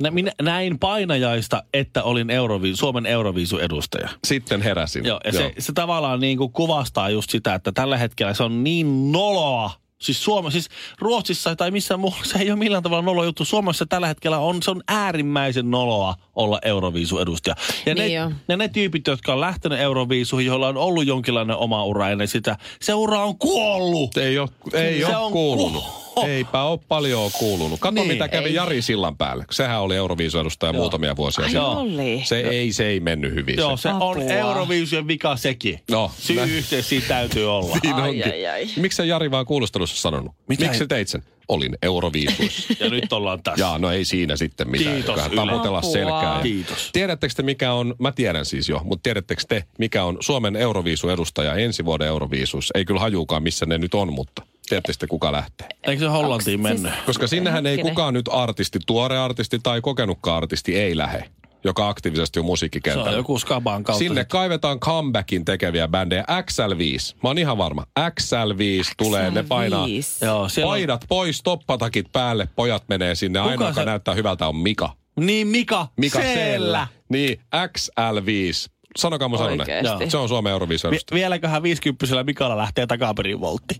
nä, 0.02 0.10
minä 0.10 0.32
näin 0.42 0.78
painajaista, 0.78 1.62
että 1.74 2.02
olin 2.02 2.30
Euroviisu, 2.30 2.76
Suomen 2.76 3.06
Euroviisu-edustaja. 3.06 4.08
sitten 4.26 4.62
heräsin. 4.62 5.04
Joo, 5.04 5.20
ja 5.24 5.32
Se, 5.32 5.52
se 5.58 5.72
tavallaan 5.72 6.20
niin 6.20 6.38
kuin 6.38 6.52
kuvastaa 6.52 7.10
just 7.10 7.30
sitä, 7.30 7.54
että 7.54 7.72
tällä 7.72 7.96
hetkellä 7.96 8.34
se 8.34 8.42
on 8.42 8.64
niin 8.64 9.12
noloa. 9.12 9.70
Siis 10.00 10.24
Suomessa, 10.24 10.60
siis 10.60 10.68
Ruotsissa 10.98 11.56
tai 11.56 11.70
missään 11.70 12.00
muualla 12.00 12.24
se 12.32 12.38
ei 12.38 12.50
ole 12.50 12.58
millään 12.58 12.82
tavalla 12.82 13.02
nolo 13.02 13.24
juttu. 13.24 13.44
Suomessa 13.44 13.86
tällä 13.86 14.06
hetkellä 14.06 14.38
on, 14.38 14.62
se 14.62 14.70
on 14.70 14.82
äärimmäisen 14.88 15.70
noloa 15.70 16.14
olla 16.34 16.58
Euroviisu-edustaja. 16.64 17.54
Ja 17.86 17.94
ne, 17.94 18.02
Niin 18.02 18.14
jo. 18.16 18.30
ne, 18.48 18.56
ne 18.56 18.68
tyypit, 18.68 19.06
jotka 19.06 19.32
on 19.32 19.40
lähtenyt 19.40 19.80
Euroviisuihin, 19.80 20.46
joilla 20.46 20.68
on 20.68 20.76
ollut 20.76 21.06
jonkinlainen 21.06 21.56
oma 21.56 21.84
ura 21.84 22.10
ennen 22.10 22.28
sitä, 22.28 22.56
se 22.80 22.94
ura 22.94 23.24
on 23.24 23.38
kuollut. 23.38 24.16
Ei 24.16 24.38
ole, 24.38 24.48
ei 24.72 24.98
Se 25.00 25.06
ole 25.06 25.16
on 25.16 25.32
kuulunut. 25.32 25.84
ku- 25.84 26.03
Eipä 26.28 26.62
ole 26.62 26.78
paljon 26.88 27.30
kuulunut. 27.38 27.80
Kato, 27.80 27.94
Niin. 27.94 28.08
mitä 28.08 28.28
kävi 28.28 28.48
Ei. 28.48 28.54
Jari 28.54 28.82
Sillan 28.82 29.16
päälle. 29.16 29.44
Sehän 29.50 29.80
oli 29.80 29.96
Euroviisuedustaja 29.96 30.72
Joo. 30.72 30.80
muutamia 30.82 31.16
vuosia 31.16 31.44
Ai 31.44 31.50
sitten. 31.50 31.66
oli. 31.66 32.22
Se 32.24 32.40
ei, 32.40 32.72
se 32.72 32.86
ei 32.86 33.00
mennyt 33.00 33.34
hyvin. 33.34 33.56
Joo, 33.56 33.76
se. 33.76 33.82
se 33.82 33.88
on 33.88 33.94
Apua. 34.20 34.32
Eurovision 34.32 35.08
vika 35.08 35.36
sekin. 35.36 35.80
No, 35.90 36.10
Syy 36.18 36.36
nä- 36.36 36.44
yhteys 36.44 36.88
siinä 36.88 37.04
täytyy 37.08 37.52
olla. 37.56 37.78
Ai, 37.94 38.08
onkin. 38.08 38.24
ai, 38.32 38.46
ai. 38.46 38.66
Miksi 38.76 38.96
se 38.96 39.06
Jari 39.06 39.30
vaan 39.30 39.46
kuulustelussa 39.46 39.96
sanonut? 39.96 40.32
Mitä 40.48 40.64
Miksi 40.64 40.86
teit 40.86 41.08
sen? 41.08 41.22
Olin 41.48 41.76
Euroviisuissa. 41.82 42.74
Ja 42.84 42.90
nyt 42.90 43.12
ollaan 43.12 43.42
tässä. 43.42 43.60
Jaa, 43.64 43.78
no 43.78 43.90
ei 43.90 44.04
siinä 44.04 44.36
sitten 44.36 44.70
mitään. 44.70 44.94
Kiitos. 44.94 45.14
Taputella 45.20 45.78
Apua. 45.78 45.92
selkää. 45.92 46.36
Ja 46.36 46.40
Kiitos. 46.42 46.90
Tiedättekö 46.92 47.34
te 47.36 47.42
mikä 47.42 47.72
on, 47.72 47.94
mä 47.98 48.12
tiedän 48.12 48.44
siis 48.46 48.68
jo, 48.68 48.80
mutta 48.84 49.02
tiedättekö 49.02 49.42
te 49.48 49.64
mikä 49.78 50.04
on 50.04 50.16
Suomen 50.20 50.56
Euroviisu-edustaja 50.56 51.54
ensi 51.54 51.84
vuoden 51.84 52.08
Euroviisuissa? 52.08 52.72
Ei 52.78 52.84
kyllä 52.84 53.00
hajuukaan 53.00 53.42
missä 53.42 53.66
ne 53.66 53.78
nyt 53.78 53.94
on, 53.94 54.12
mutta 54.12 54.42
tiedättekö 54.68 54.96
te 54.98 55.06
kuka 55.06 55.32
lähtee? 55.32 55.68
Eikö 55.82 56.02
se 56.02 56.08
Hollantiin 56.08 56.60
Onks 56.60 56.62
mennyt? 56.72 56.92
siis- 56.92 57.06
Koska 57.06 57.26
sinnehän 57.26 57.66
ei 57.66 57.78
kukaan 57.78 58.14
nyt 58.14 58.26
artisti, 58.32 58.78
tuore 58.86 59.18
artisti 59.18 59.58
tai 59.62 59.80
kokenutkaan 59.80 60.36
artisti 60.36 60.76
ei 60.78 60.96
lähe, 60.96 61.24
joka 61.64 61.88
aktiivisesti 61.88 62.38
on 62.38 62.44
Se 62.44 62.46
musiikkikentällä. 62.46 63.10
on 63.10 63.16
joku 63.16 63.38
Skaban 63.38 63.84
kautta. 63.84 63.98
Sinne 63.98 64.24
kaivetaan 64.24 64.80
comebackin 64.80 65.44
tekeviä 65.44 65.88
bändejä. 65.88 66.24
XL5. 66.42 67.14
Mä 67.22 67.28
oon 67.28 67.38
ihan 67.38 67.58
varma. 67.58 67.86
XL5 68.00 68.92
tulee, 68.96 69.30
ne 69.30 69.42
painaa 69.42 69.86
XL5. 69.86 70.24
Joo, 70.26 70.48
siellä 70.48 70.68
on... 70.68 70.72
paidat 70.72 71.04
pois, 71.08 71.42
toppatakit 71.42 72.12
päälle, 72.12 72.48
pojat 72.56 72.84
menee 72.88 73.14
sinne. 73.14 73.38
Kuka 73.38 73.50
Ainoa, 73.50 73.68
joka 73.68 73.80
se- 73.80 73.84
näyttää 73.86 74.14
hyvältä 74.14 74.46
on 74.48 74.56
Mika. 74.56 74.92
Niin, 75.20 75.46
Mika. 75.48 75.86
Mika 75.96 76.18
Siellä. 76.20 76.34
Seellä. 76.34 76.86
Niin, 77.08 77.40
XL5. 77.56 78.70
Sanokaa 78.98 79.28
mun. 79.28 79.40
Oikeesti. 79.42 80.10
Se 80.10 80.16
on 80.16 80.28
Suomen 80.28 80.50
Euroviisun 80.52 80.90
Vi- 80.90 80.98
vieläköhän 81.14 81.62
50 81.62 82.24
Mikalla 82.24 82.56
lähtee 82.56 82.86
takaperin 82.86 83.40
voltti. 83.40 83.74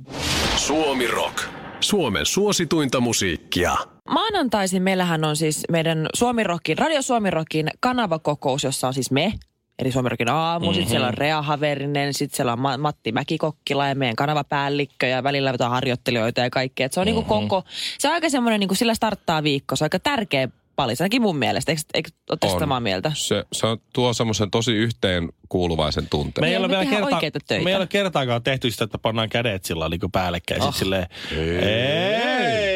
Suomi 0.67 1.07
Rock. 1.07 1.39
Suomen 1.81 2.27
suosituinta 2.27 3.01
musiikkia. 3.01 3.77
Maanantaisin 4.09 4.83
meillähän 4.83 5.25
on 5.25 5.37
siis 5.37 5.65
meidän 5.71 6.07
Suomirokin, 6.15 6.79
Radio 6.79 7.03
Suomirokin 7.03 7.71
kanavakokous, 7.81 8.65
jossa 8.65 8.87
on 8.87 8.95
siis 8.95 9.11
me, 9.11 9.33
eli 9.79 9.93
Suomirokin 9.93 10.31
aamu, 10.31 10.67
mm-hmm. 10.67 10.75
sitten 10.75 10.91
siellä 10.91 11.07
on 11.07 11.15
Rea 11.15 11.43
Haverinen, 11.43 12.15
sitten 12.15 12.37
siellä 12.37 12.53
on 12.53 12.61
Ma- 12.61 12.79
Matti 12.79 13.13
Mäkikokkila 13.13 13.89
ja 13.89 13.95
meidän 13.95 14.17
kanavapäällikkö 14.17 15.07
ja 15.07 15.23
välillä 15.23 15.51
jotain 15.51 15.71
harjoittelijoita 15.71 16.41
ja 16.41 16.51
kaikkea. 16.51 16.87
Et 16.87 16.93
se 16.93 17.01
on 17.01 17.07
mm-hmm. 17.07 17.17
niinku 17.17 17.35
koko, 17.49 17.65
se 17.99 18.09
on 18.09 18.15
aika 18.15 18.29
semmoinen, 18.29 18.61
niinku 18.61 18.75
sillä 18.75 18.95
starttaa 18.95 19.43
viikko, 19.43 19.77
se 19.77 19.85
on 19.85 19.87
aika 19.87 19.99
tärkeä 19.99 20.49
palis, 20.77 21.01
ainakin 21.01 21.23
mun 21.23 21.37
mielestä. 21.37 21.73
Eikö, 21.73 21.83
eikö 21.95 22.11
On. 22.43 22.61
samaa 22.61 22.81
mieltä? 22.81 23.13
Se, 23.15 23.45
se 23.53 23.67
on, 23.67 23.79
tuo 23.93 24.13
semmoisen 24.13 24.51
tosi 24.51 24.73
yhteen 24.73 25.29
kuuluvaisen 25.49 26.07
tunteen. 26.11 26.43
Me 26.45 26.51
ei 26.51 26.57
ole 26.57 26.69
me 26.69 26.73
vielä 26.79 26.91
kerta, 26.91 27.15
oikeita 27.15 27.39
töitä. 27.49 27.65
me 27.65 27.71
ei 27.71 27.77
ole 27.77 27.87
kertaakaan 27.87 28.43
tehty 28.43 28.71
sitä, 28.71 28.85
että 28.85 28.99
pannaan 28.99 29.29
kädet 29.29 29.65
sillä 29.65 29.89
niin 29.89 30.01
päällekkäin. 30.13 30.63
Oh. 30.63 30.75
Silleen, 30.75 31.07
ei. 31.31 31.39
Ei 31.39 32.74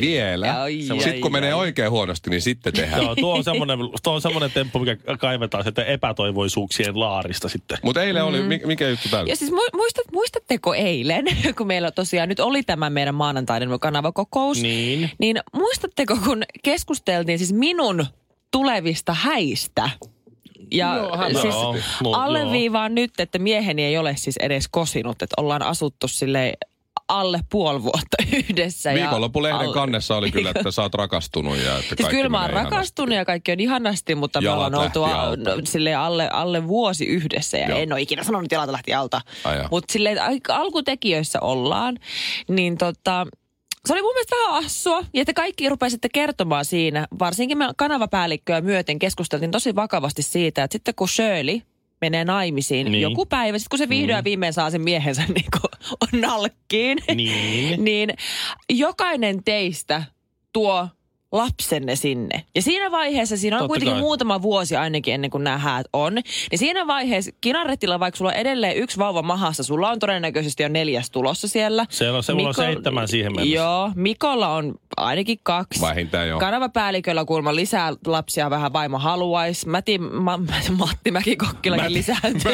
vielä. 0.00 0.62
Ai, 0.62 0.78
Sitten 0.80 1.12
ai, 1.14 1.20
kun 1.20 1.32
menee 1.32 1.52
ai. 1.52 1.58
oikein 1.58 1.90
huonosti, 1.90 2.30
niin 2.30 2.42
sitten 2.42 2.72
tehdään. 2.72 3.02
Joo, 3.02 3.14
tuo 3.16 3.34
on 3.34 3.44
semmoinen, 3.44 3.78
tuo 4.02 4.12
on 4.14 4.20
semmoinen 4.20 4.50
temppu, 4.50 4.78
mikä 4.78 4.96
kaivetaan 5.18 5.62
sieltä 5.64 5.84
epätoivoisuuksien 5.84 7.00
laarista 7.00 7.48
sitten. 7.48 7.78
Mutta 7.82 8.02
eilen 8.02 8.24
oli, 8.24 8.42
mi- 8.42 8.60
mikä 8.64 8.88
juttu 8.88 9.08
täällä? 9.08 9.28
Ja 9.30 9.36
siis 9.36 9.50
mu- 9.50 9.76
muistat, 9.76 10.04
muistatteko 10.12 10.74
eilen, 10.74 11.24
kun 11.58 11.66
meillä 11.66 11.90
tosiaan 11.90 12.28
nyt 12.28 12.40
oli 12.40 12.62
tämä 12.62 12.90
meidän 12.90 13.14
maanantainen 13.14 13.68
kanavakokous, 13.80 14.62
Niin. 14.62 15.10
niin 15.18 15.36
muistatteko, 15.52 16.16
kun 16.24 16.42
keskusteltiin 16.62 17.38
siis 17.38 17.52
minun 17.52 18.06
tulevista 18.50 19.14
häistä? 19.14 19.90
Ja 20.70 20.96
Joo, 20.96 21.16
hän- 21.16 21.34
siis 21.34 21.54
no, 22.02 22.12
alleviivaan 22.12 22.94
nyt, 22.94 23.10
että 23.20 23.38
mieheni 23.38 23.84
ei 23.84 23.98
ole 23.98 24.14
siis 24.16 24.36
edes 24.36 24.68
kosinut, 24.70 25.22
että 25.22 25.34
ollaan 25.38 25.62
asuttu 25.62 26.08
sille 26.08 26.54
alle 27.08 27.40
puoli 27.50 27.82
vuotta 27.82 28.16
yhdessä. 28.48 28.92
ja 28.92 28.94
Viikonloppulehden 29.02 29.60
alle- 29.60 29.74
kannessa 29.74 30.16
oli 30.16 30.30
kyllä, 30.30 30.50
että 30.56 30.70
sä 30.70 30.82
oot 30.82 30.94
rakastunut 31.04 31.56
ja 31.56 31.62
että 31.78 31.80
Siis 31.88 31.96
kaikki 32.00 32.16
kyllä 32.16 32.28
mä 32.28 32.36
oon 32.38 32.46
menee 32.46 32.52
ihanasti. 32.60 32.74
rakastunut 32.74 33.14
ja 33.14 33.24
kaikki 33.24 33.52
on 33.52 33.60
ihanasti, 33.60 34.14
mutta 34.14 34.40
me 34.40 34.44
Jalat 34.44 34.66
ollaan 34.74 34.84
oltu 34.84 35.04
a- 35.04 35.36
no, 35.36 35.60
silleen 35.64 35.98
alle, 35.98 36.28
alle 36.32 36.66
vuosi 36.68 37.04
yhdessä 37.06 37.58
ja 37.58 37.68
Joo. 37.68 37.78
en 37.78 37.92
ole 37.92 38.00
ikinä 38.00 38.22
sanonut, 38.24 38.44
että 38.44 38.54
jalat 38.54 38.70
lähti 38.70 38.94
alta. 38.94 39.20
Mutta 39.70 39.92
silleen 39.92 40.22
ai- 40.22 40.40
alkutekijöissä 40.48 41.40
ollaan, 41.40 41.98
niin 42.48 42.78
tota, 42.78 43.26
se 43.86 43.92
oli 43.92 44.02
mun 44.02 44.14
mielestä 44.14 44.36
vähän 44.36 44.64
assua. 44.64 44.98
Ja 45.14 45.20
että 45.22 45.32
kaikki 45.34 45.68
rupesitte 45.68 46.08
kertomaan 46.12 46.64
siinä, 46.64 47.06
varsinkin 47.18 47.58
me 47.58 47.68
kanavapäällikköä 47.76 48.60
myöten 48.60 48.98
keskusteltiin 48.98 49.50
tosi 49.50 49.74
vakavasti 49.74 50.22
siitä, 50.22 50.64
että 50.64 50.74
sitten 50.74 50.94
kun 50.94 51.08
Shirley 51.08 51.60
menee 52.00 52.24
naimisiin 52.24 52.92
Niin. 52.92 53.02
joku 53.02 53.26
päivä, 53.26 53.58
sitten 53.58 53.70
kun 53.70 53.78
se 53.78 53.88
vihdoin 53.88 54.16
ja 54.16 54.24
viimein 54.24 54.52
saa 54.52 54.70
sen 54.70 54.80
miehensä 54.82 55.22
niin 55.34 55.46
kuin 55.60 56.20
nalkkiin, 56.20 56.98
Niin. 57.14 57.84
niin 57.84 58.10
jokainen 58.70 59.44
teistä 59.44 60.02
tuo 60.52 60.88
lapsenne 61.32 61.96
sinne. 61.96 62.42
Ja 62.54 62.62
siinä 62.62 62.90
vaiheessa, 62.90 63.36
siinä 63.36 63.56
on 63.56 63.60
Totta 63.60 63.68
kuitenkin 63.68 63.92
kai. 63.94 64.00
muutama 64.00 64.42
vuosi 64.42 64.76
ainakin 64.76 65.14
ennen 65.14 65.30
kuin 65.30 65.44
nämä 65.44 65.58
häät 65.58 65.86
on, 65.92 66.14
niin 66.14 66.58
siinä 66.58 66.86
vaiheessa 66.86 67.30
Kinaretilla, 67.40 68.00
vaikka 68.00 68.18
sulla 68.18 68.30
on 68.30 68.36
edelleen 68.36 68.76
yksi 68.76 68.98
vauva 68.98 69.22
mahassa, 69.22 69.62
sulla 69.62 69.90
on 69.90 69.98
todennäköisesti 69.98 70.62
jo 70.62 70.68
neljäs 70.68 71.10
tulossa 71.10 71.48
siellä. 71.48 71.86
Siellä 71.90 72.16
on- 72.16 72.22
se 72.22 72.32
mulla 72.34 72.48
on 72.48 72.54
seitsemän 72.54 73.08
siihen 73.08 73.32
mennessä. 73.36 73.56
Joo, 73.56 73.90
Mikolla 73.94 74.48
on 74.48 74.74
ainakin 74.96 75.38
kaksi. 75.42 75.80
Vähintään 75.80 76.28
joo. 76.28 76.40
Kanavapäälliköllä 76.40 77.24
kuulemma 77.24 77.54
lisää 77.54 77.92
lapsia 78.06 78.50
vähän 78.50 78.72
vaimo 78.72 78.98
haluaisi. 78.98 79.68
Matti, 79.76 79.98
ma, 79.98 80.38
Matti 80.76 81.10
Mäkikokkilakin 81.16 81.92
lisääntyy. 81.92 82.52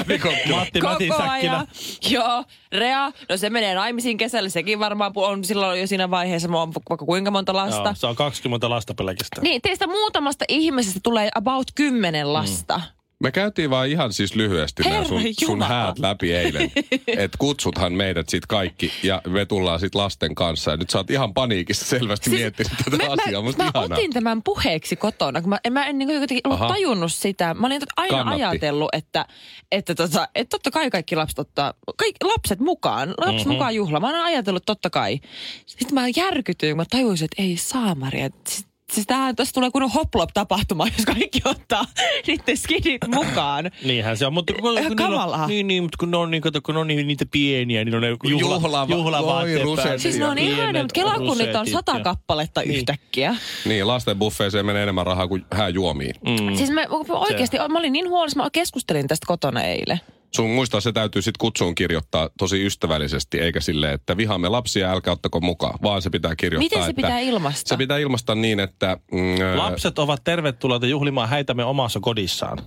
Matti 0.54 0.80
Koko 0.80 0.98
säkkinä. 0.98 1.32
ajan. 1.32 1.66
Joo, 2.10 2.44
Rea, 2.72 3.12
no 3.28 3.36
se 3.36 3.50
menee 3.50 3.74
naimisiin 3.74 4.16
kesällä, 4.16 4.48
sekin 4.48 4.78
varmaan 4.78 5.12
on 5.14 5.44
silloin 5.44 5.80
jo 5.80 5.86
siinä 5.86 6.10
vaiheessa, 6.10 6.48
mä 6.48 6.58
oon 6.58 6.72
vaikka 6.90 7.06
kuinka 7.06 7.30
monta 7.30 7.54
lasta. 7.54 7.82
Joo, 7.88 7.94
se 7.94 8.06
on 8.06 8.16
20 8.16 8.70
lasta 8.70 8.94
pelkästään. 8.94 9.42
Niin, 9.44 9.62
teistä 9.62 9.86
muutamasta 9.86 10.44
ihmisestä 10.48 11.00
tulee 11.02 11.28
about 11.34 11.66
kymmenen 11.74 12.32
lasta. 12.32 12.80
Me 13.22 13.30
käytiin 13.32 13.70
vaan 13.70 13.88
ihan 13.88 14.12
siis 14.12 14.34
lyhyesti 14.34 14.82
nämä 14.82 14.94
Herra 14.94 15.08
sun, 15.08 15.22
sun 15.44 15.62
häät 15.62 15.98
läpi 15.98 16.32
eilen. 16.34 16.72
että 17.06 17.38
kutsuthan 17.38 17.92
meidät 17.92 18.28
sit 18.28 18.46
kaikki 18.46 18.92
ja 19.02 19.22
me 19.28 19.46
tullaan 19.46 19.80
sit 19.80 19.94
lasten 19.94 20.34
kanssa. 20.34 20.70
Ja 20.70 20.76
nyt 20.76 20.90
sä 20.90 20.98
oot 20.98 21.10
ihan 21.10 21.34
paniikissa 21.34 21.84
selvästi 21.84 22.30
siis 22.30 22.40
miettinyt 22.40 22.72
tätä 22.84 22.96
mä, 22.96 23.12
asiaa. 23.22 23.42
mä, 23.42 23.48
mä 23.58 23.64
ihanaa. 23.64 23.82
otin 23.84 24.12
tämän 24.12 24.42
puheeksi 24.42 24.96
kotona, 24.96 25.40
kun 25.40 25.50
mä, 25.50 25.58
en 25.64 25.72
mä 25.72 25.86
en 25.86 25.98
niin 25.98 26.10
jotenkin 26.10 26.40
ollut 26.44 26.60
Aha. 26.62 26.68
tajunnut 26.68 27.12
sitä. 27.12 27.54
Mä 27.54 27.66
olin 27.66 27.80
aina 27.96 28.16
Kannatti. 28.16 28.42
ajatellut, 28.44 28.88
että, 28.92 29.26
että, 29.72 29.94
tota, 29.94 30.28
että 30.34 30.50
totta 30.50 30.70
kai 30.70 30.90
kaikki 30.90 31.16
lapset 31.16 31.38
ottaa, 31.38 31.74
kaikki 31.96 32.24
lapset 32.24 32.60
mukaan, 32.60 33.08
lapset 33.08 33.26
Mhm. 33.28 33.36
mm-hmm. 33.38 33.52
mukaan 33.52 33.74
juhlaan. 33.74 34.02
Mä 34.02 34.10
oon 34.16 34.24
ajatellut 34.26 34.62
totta 34.66 34.90
kai. 34.90 35.20
Sitten 35.66 35.94
mä 35.94 36.04
järkytyin, 36.16 36.70
kun 36.72 36.76
mä 36.76 36.84
tajusin, 36.90 37.24
että 37.24 37.42
ei 37.42 37.56
saamari. 37.56 38.20
että 38.20 38.50
Siis, 38.50 38.66
siis 38.92 39.06
tämähän, 39.06 39.36
tässä 39.36 39.52
tulee 39.52 39.70
kunnon 39.70 39.90
hoplop-tapahtuma, 39.90 40.86
jos 40.96 41.06
kaikki 41.06 41.40
ottaa 41.44 41.84
niiden 42.26 42.56
skidit 42.56 43.00
mukaan. 43.14 43.70
Niinhän 43.84 44.16
se 44.16 44.26
on, 44.26 44.32
mutta 44.32 44.52
kun, 44.52 44.74
kun 44.88 44.96
kamalaa. 44.96 45.42
on, 45.42 45.48
niin, 45.48 45.66
niin, 45.66 45.82
mutta 45.82 45.96
kun 45.98 46.10
ne 46.10 46.16
on, 46.16 46.30
niin, 46.30 46.42
kato, 46.42 46.60
kun 46.62 46.74
ne 46.74 46.80
on 46.80 46.86
niin, 46.86 47.06
niitä 47.06 47.24
pieniä, 47.30 47.84
niin 47.84 47.94
on 47.94 48.00
ne 48.02 48.08
juhla, 48.08 48.56
Juhlava- 48.56 48.90
juhlavaatteet 48.90 49.62
päällä. 49.76 49.98
Siis 49.98 50.18
ne 50.18 50.26
on 50.26 50.38
ihania, 50.38 50.82
mutta 50.82 50.94
kelaa 50.94 51.18
kun 51.18 51.38
niitä 51.38 51.60
on 51.60 51.66
sata 51.66 52.00
kappaletta 52.00 52.60
Niin. 52.60 52.74
yhtäkkiä. 52.76 53.36
Niin, 53.64 53.86
lasten 53.86 54.18
buffeeseen 54.18 54.66
menee 54.66 54.82
enemmän 54.82 55.06
rahaa 55.06 55.28
kuin 55.28 55.44
hääjuomiin. 55.52 56.14
Mm. 56.26 56.56
Siis 56.56 56.70
mä 56.70 56.86
oikeasti, 57.10 57.56
mä 57.68 57.78
olin 57.78 57.92
niin 57.92 58.08
huolissa, 58.08 58.42
mä 58.42 58.50
keskustelin 58.52 59.08
tästä 59.08 59.26
kotona 59.26 59.62
eilen. 59.62 60.00
Sun 60.36 60.50
muistaa, 60.50 60.80
se 60.80 60.92
täytyy 60.92 61.22
sitten 61.22 61.38
kutsuun 61.38 61.74
kirjoittaa 61.74 62.28
tosi 62.38 62.66
ystävällisesti, 62.66 63.38
eikä 63.38 63.60
silleen, 63.60 63.94
että 63.94 64.16
vihaamme 64.16 64.48
lapsia, 64.48 64.90
älkää 64.90 65.12
ottako 65.12 65.40
mukaan, 65.40 65.78
vaan 65.82 66.02
se 66.02 66.10
pitää 66.10 66.36
kirjoittaa. 66.36 66.64
Miten 66.64 66.82
se 66.84 66.90
että 66.90 67.02
pitää 67.02 67.18
ilmaista? 67.18 67.68
Se 67.68 67.76
pitää 67.76 67.98
ilmaista 67.98 68.34
niin, 68.34 68.60
että... 68.60 68.96
Mm, 69.12 69.58
Lapset 69.58 69.98
ovat 69.98 70.24
tervetulleita 70.24 70.86
juhlimaan 70.86 71.28
häitämme 71.28 71.64
omassa 71.64 72.00
kodissaan. 72.00 72.58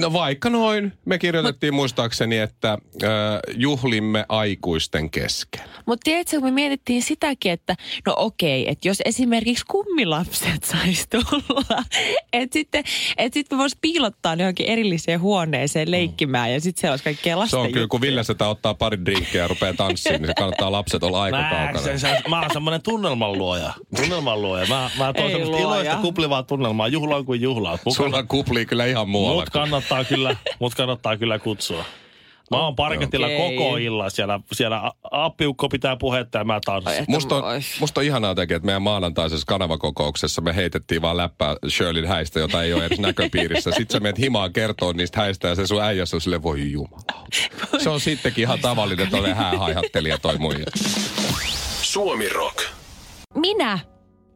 No 0.00 0.12
vaikka 0.12 0.50
noin. 0.50 0.92
Me 1.04 1.18
kirjoitettiin 1.18 1.74
muistaakseni, 1.74 2.38
että 2.38 2.72
äh, 2.72 3.08
juhlimme 3.56 4.24
aikuisten 4.28 5.10
kesken. 5.10 5.60
Mutta 5.86 6.04
tiedätkö, 6.04 6.36
kun 6.36 6.44
me 6.44 6.50
mietittiin 6.50 7.02
sitäkin, 7.02 7.52
että 7.52 7.76
no 8.06 8.14
okei, 8.16 8.70
että 8.70 8.88
jos 8.88 9.02
esimerkiksi 9.04 9.64
kummilapset 9.68 10.64
saisi 10.72 11.06
tulla, 11.10 11.82
että 12.32 12.52
sitten, 12.52 12.84
et 13.16 13.32
sitten 13.32 13.58
me 13.58 13.60
voisi 13.60 13.78
piilottaa 13.80 14.36
ne 14.36 14.42
johonkin 14.42 14.66
erilliseen 14.66 15.20
huoneeseen 15.20 15.90
leikkimään 15.90 16.52
ja 16.52 16.60
sitten 16.60 16.80
siellä 16.80 16.92
olisi 16.92 17.04
kaikkea 17.04 17.38
lasten 17.38 17.60
Se 17.60 17.66
on 17.66 17.72
kyllä, 17.72 17.86
kun. 17.86 18.00
Ville 18.00 18.24
sitä 18.24 18.48
ottaa 18.48 18.74
pari 18.74 19.04
drinkkejä 19.04 19.44
ja 19.44 19.48
rupeaa 19.48 19.74
tanssimaan, 19.74 20.22
niin 20.22 20.28
se 20.28 20.34
kannattaa 20.34 20.72
lapset 20.72 21.02
olla 21.02 21.22
aika 21.22 21.36
Mä, 21.38 21.50
kaukana. 21.50 21.78
se, 21.78 21.98
se, 21.98 22.22
mä 22.28 22.40
oon 22.40 22.50
semmonen 22.52 22.82
tunnelman 22.82 23.32
luoja. 23.32 23.72
Tunnelman 23.96 24.42
luoja. 24.42 24.66
Mä, 24.66 24.90
mä 24.98 25.12
tuon 25.12 25.30
iloista 25.30 25.96
kuplivaa 25.96 26.42
tunnelmaa. 26.42 26.88
Juhlaan 26.88 27.24
kuin 27.24 27.40
juhlaa. 27.40 27.78
Mut 27.84 27.94
Sulla 27.96 28.22
kuplii 28.22 28.66
kyllä 28.66 28.86
ihan 28.86 29.08
muualla. 29.08 29.42
Mut 29.42 29.50
kannattaa 29.50 29.85
kyllä, 30.08 30.36
mut 30.58 30.74
kannattaa 30.74 31.16
kyllä 31.16 31.38
kutsua. 31.38 31.84
Mä 32.50 32.58
oon 32.64 32.76
parketilla 32.76 33.26
Okei. 33.26 33.56
koko 33.56 33.76
illan 33.76 34.10
siellä. 34.10 34.40
Siellä 34.52 34.92
appiukko 35.10 35.68
pitää 35.68 35.96
puhetta 35.96 36.38
ja 36.38 36.44
mä 36.44 36.60
tanssin. 36.64 37.04
Musta 37.08 37.36
on, 37.36 37.42
musta 37.80 38.00
on 38.00 38.04
ihanaa 38.04 38.34
tekee, 38.34 38.56
että 38.56 38.66
meidän 38.66 38.82
maanantaisessa 38.82 39.46
kanavakokouksessa 39.46 40.42
me 40.42 40.56
heitettiin 40.56 41.02
vaan 41.02 41.16
läppää 41.16 41.56
Shirleyn 41.68 42.08
häistä, 42.08 42.40
jota 42.40 42.62
ei 42.62 42.72
ole 42.72 42.86
edes 42.86 43.00
näköpiirissä. 43.00 43.70
Sitten 43.70 43.92
sä 43.92 44.00
menet 44.00 44.18
himaan 44.18 44.52
kertoo 44.52 44.92
niistä 44.92 45.20
häistä 45.20 45.48
ja 45.48 45.54
se 45.54 45.66
sun 45.66 45.82
äijäs 45.82 46.14
on 46.14 46.20
sille 46.20 46.42
voi 46.42 46.72
jumala. 46.72 47.26
Se 47.78 47.90
on 47.90 48.00
sittenkin 48.00 48.42
ihan 48.42 48.58
tavallinen 48.58 49.10
tolle 49.10 49.34
häähaihattelija 49.34 50.18
toi 50.18 50.38
muija. 50.38 50.66
Suomi 51.82 52.28
Rock. 52.28 52.58
minä 53.34 53.78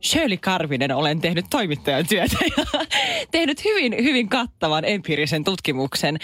Shirley 0.04 0.37
Karvinen 0.37 0.92
olen 0.92 1.21
tehnyt 1.21 1.47
toimittajan 1.50 2.07
työtä 2.09 2.37
ja 2.57 2.64
tehnyt 3.30 3.64
hyvin, 3.64 3.97
hyvin 4.04 4.28
kattavan 4.28 4.85
empiirisen 4.85 5.45
tutkimuksen 5.45 6.19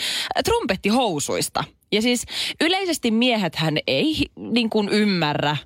trumpettihousuista. 0.45 1.65
Ja 1.93 2.03
siis 2.03 2.25
yleisesti 2.61 3.11
miehethän 3.11 3.79
ei 3.87 4.17
niin 4.37 4.71
kuin 4.71 4.89
ymmärrä 4.89 5.57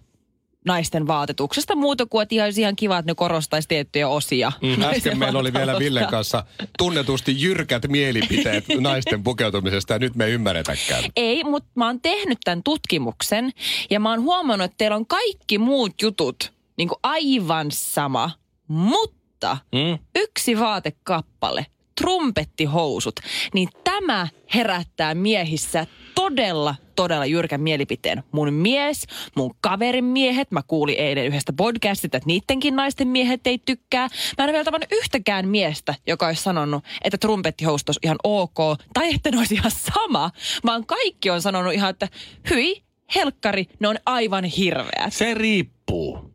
naisten 0.65 1.07
vaatetuksesta 1.07 1.75
muuta 1.75 2.07
kuin, 2.07 2.23
että 2.23 2.35
ihan, 2.35 2.51
ihan 2.57 2.77
kiva, 2.77 2.99
että 2.99 3.11
ne 3.11 3.15
korostaisi 3.15 3.69
tiettyjä 3.69 4.09
osia. 4.09 4.53
Mm, 4.63 4.83
äsken 4.95 5.19
meillä 5.19 5.39
oli 5.39 5.53
vielä 5.53 5.79
Villen 5.79 6.07
kanssa 6.07 6.45
tunnetusti 6.79 7.43
jyrkät 7.43 7.89
mielipiteet 7.89 8.65
naisten 8.81 9.23
pukeutumisesta 9.23 9.93
ja 9.93 9.99
nyt 9.99 10.17
me 10.17 10.25
ei 10.25 10.33
ymmärretäkään. 10.33 11.05
Ei, 11.17 11.45
mutta 11.45 11.71
mä 11.75 11.87
oon 11.87 12.01
tehnyt 12.01 12.39
tämän 12.45 12.63
tutkimuksen 12.63 13.51
ja 13.91 14.01
mä 14.01 14.11
oon 14.11 14.23
huomannut, 14.23 14.65
että 14.65 14.79
teillä 14.79 14.97
on 14.97 15.07
kaikki 15.07 15.59
muut 15.59 16.03
jutut 16.03 16.53
niin 16.81 16.89
kuin 16.89 16.99
aivan 17.03 17.67
sama, 17.71 18.31
mutta 18.69 19.57
Mm. 19.73 19.99
yksi 20.17 20.59
vaatekappale, 20.59 21.67
trumpettihousut, 22.01 23.21
niin 23.55 23.69
tämä 23.85 24.29
herättää 24.55 25.15
miehissä 25.15 25.87
todella, 26.15 26.75
todella 26.97 27.27
jyrkän 27.27 27.61
mielipiteen. 27.61 28.23
Mun 28.33 28.53
mies, 28.53 29.07
mun 29.37 29.55
kaverin 29.61 30.05
miehet, 30.05 30.51
mä 30.51 30.63
kuulin 30.67 30.99
eilen 30.99 31.27
yhdestä 31.27 31.53
podcastista, 31.53 32.17
että 32.17 32.27
niidenkin 32.27 32.77
naisten 32.77 33.09
miehet 33.09 33.47
ei 33.47 33.59
tykkää. 33.59 34.09
Mä 34.39 34.45
en 34.45 34.45
ole 34.45 34.53
vielä 34.53 34.65
tavannut 34.65 34.93
yhtäkään 34.93 35.49
miestä, 35.49 35.95
joka 36.07 36.27
olisi 36.27 36.43
sanonut, 36.43 36.85
että 37.05 37.19
trumpettihousut 37.19 37.89
olisi 37.89 38.01
ihan 38.03 38.19
ok, 38.25 38.59
tai 38.95 39.15
että 39.15 39.31
ne 39.31 39.39
olisi 39.39 39.55
ihan 39.55 39.71
sama, 39.71 40.31
vaan 40.67 40.87
kaikki 40.87 41.31
on 41.31 41.43
sanonut 41.43 41.73
ihan, 41.73 41.91
että 41.91 42.09
hyi, 42.51 42.83
helkkari, 43.15 43.67
ne 43.81 43.89
on 43.89 43.97
aivan 44.07 44.45
hirveät. 44.45 45.13
Se 45.13 45.35
riippuu. 45.35 46.30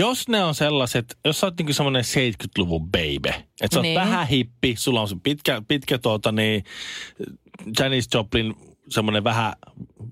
Jos 0.00 0.28
ne 0.28 0.44
on 0.44 0.54
sellaiset, 0.54 1.18
jos 1.24 1.40
sä 1.40 1.46
oot 1.46 1.54
niinku 1.58 1.72
semmoinen 1.72 2.04
70-luvun 2.04 2.90
baby, 2.90 3.28
että 3.28 3.74
sä 3.74 3.78
oot 3.78 3.82
Niin. 3.82 3.94
vähän 3.94 4.26
hippi, 4.26 4.74
sulla 4.78 5.00
on 5.00 5.08
se 5.08 5.16
pitkä, 5.22 5.62
pitkä 5.68 5.98
tuota 5.98 6.32
niin, 6.32 6.64
Janis 7.78 8.08
Joplin 8.14 8.54
semmoinen 8.88 9.24
vähän 9.24 9.52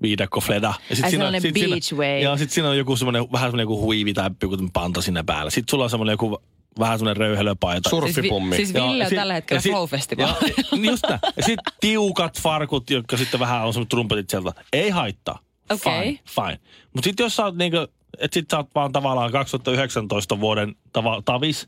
viidakko 0.01 0.39
fleda. 0.41 0.73
Ja 0.89 0.95
sit 0.95 1.05
Ai 1.05 1.11
siinä, 1.11 1.21
sellainen 1.21 1.41
sit 1.41 1.53
beach 1.53 1.83
siinä, 1.83 1.97
wave. 2.03 2.19
Joo, 2.21 2.37
sit 2.37 2.51
siinä 2.51 2.69
on 2.69 2.77
joku 2.77 2.95
semmoinen, 2.95 3.31
vähän 3.31 3.47
semmoinen 3.47 3.63
joku 3.63 3.81
huivi 3.81 4.13
tai 4.13 4.29
joku 4.41 4.57
panta 4.73 5.01
sinne 5.01 5.23
päällä. 5.23 5.49
Sitten 5.51 5.71
sulla 5.71 5.83
on 5.83 5.89
semmoinen 5.89 6.13
joku 6.13 6.37
vähän 6.79 6.99
semmoinen 6.99 7.17
röyhelöpaita. 7.17 7.89
Surfipummi. 7.89 8.55
Siis, 8.55 8.73
vi- 8.73 8.79
siis 8.79 8.83
Ville 8.89 8.97
ja 9.03 9.05
on 9.05 9.09
sit- 9.09 9.15
tällä 9.17 9.33
hetkellä 9.33 9.57
ja 9.57 9.61
sit- 9.61 9.71
Flow-festivaalilla. 9.71 10.47
ja- 10.47 10.91
Just 10.91 11.03
näin. 11.09 11.19
Ja 11.37 11.43
sitten 11.43 11.73
tiukat 11.79 12.41
farkut, 12.41 12.89
jotka 12.89 13.17
sitten 13.17 13.39
vähän 13.39 13.65
on 13.67 13.73
semmoiset 13.73 13.89
trumpetit 13.89 14.29
sieltä. 14.29 14.51
Ei 14.73 14.89
haittaa. 14.89 15.39
Okei. 15.69 16.01
Fine, 16.03 16.19
fine. 16.35 16.59
Mutta 16.93 17.07
sitten 17.07 17.23
jos 17.23 17.35
sä 17.35 17.45
oot 17.45 17.55
niinku, 17.55 17.77
että 18.17 18.33
sit 18.33 18.49
sä 18.51 18.57
oot 18.57 18.67
vaan 18.75 18.91
tavallaan 18.91 19.31
2019 19.31 20.39
vuoden 20.39 20.75
tava, 20.93 21.21
tavis, 21.25 21.67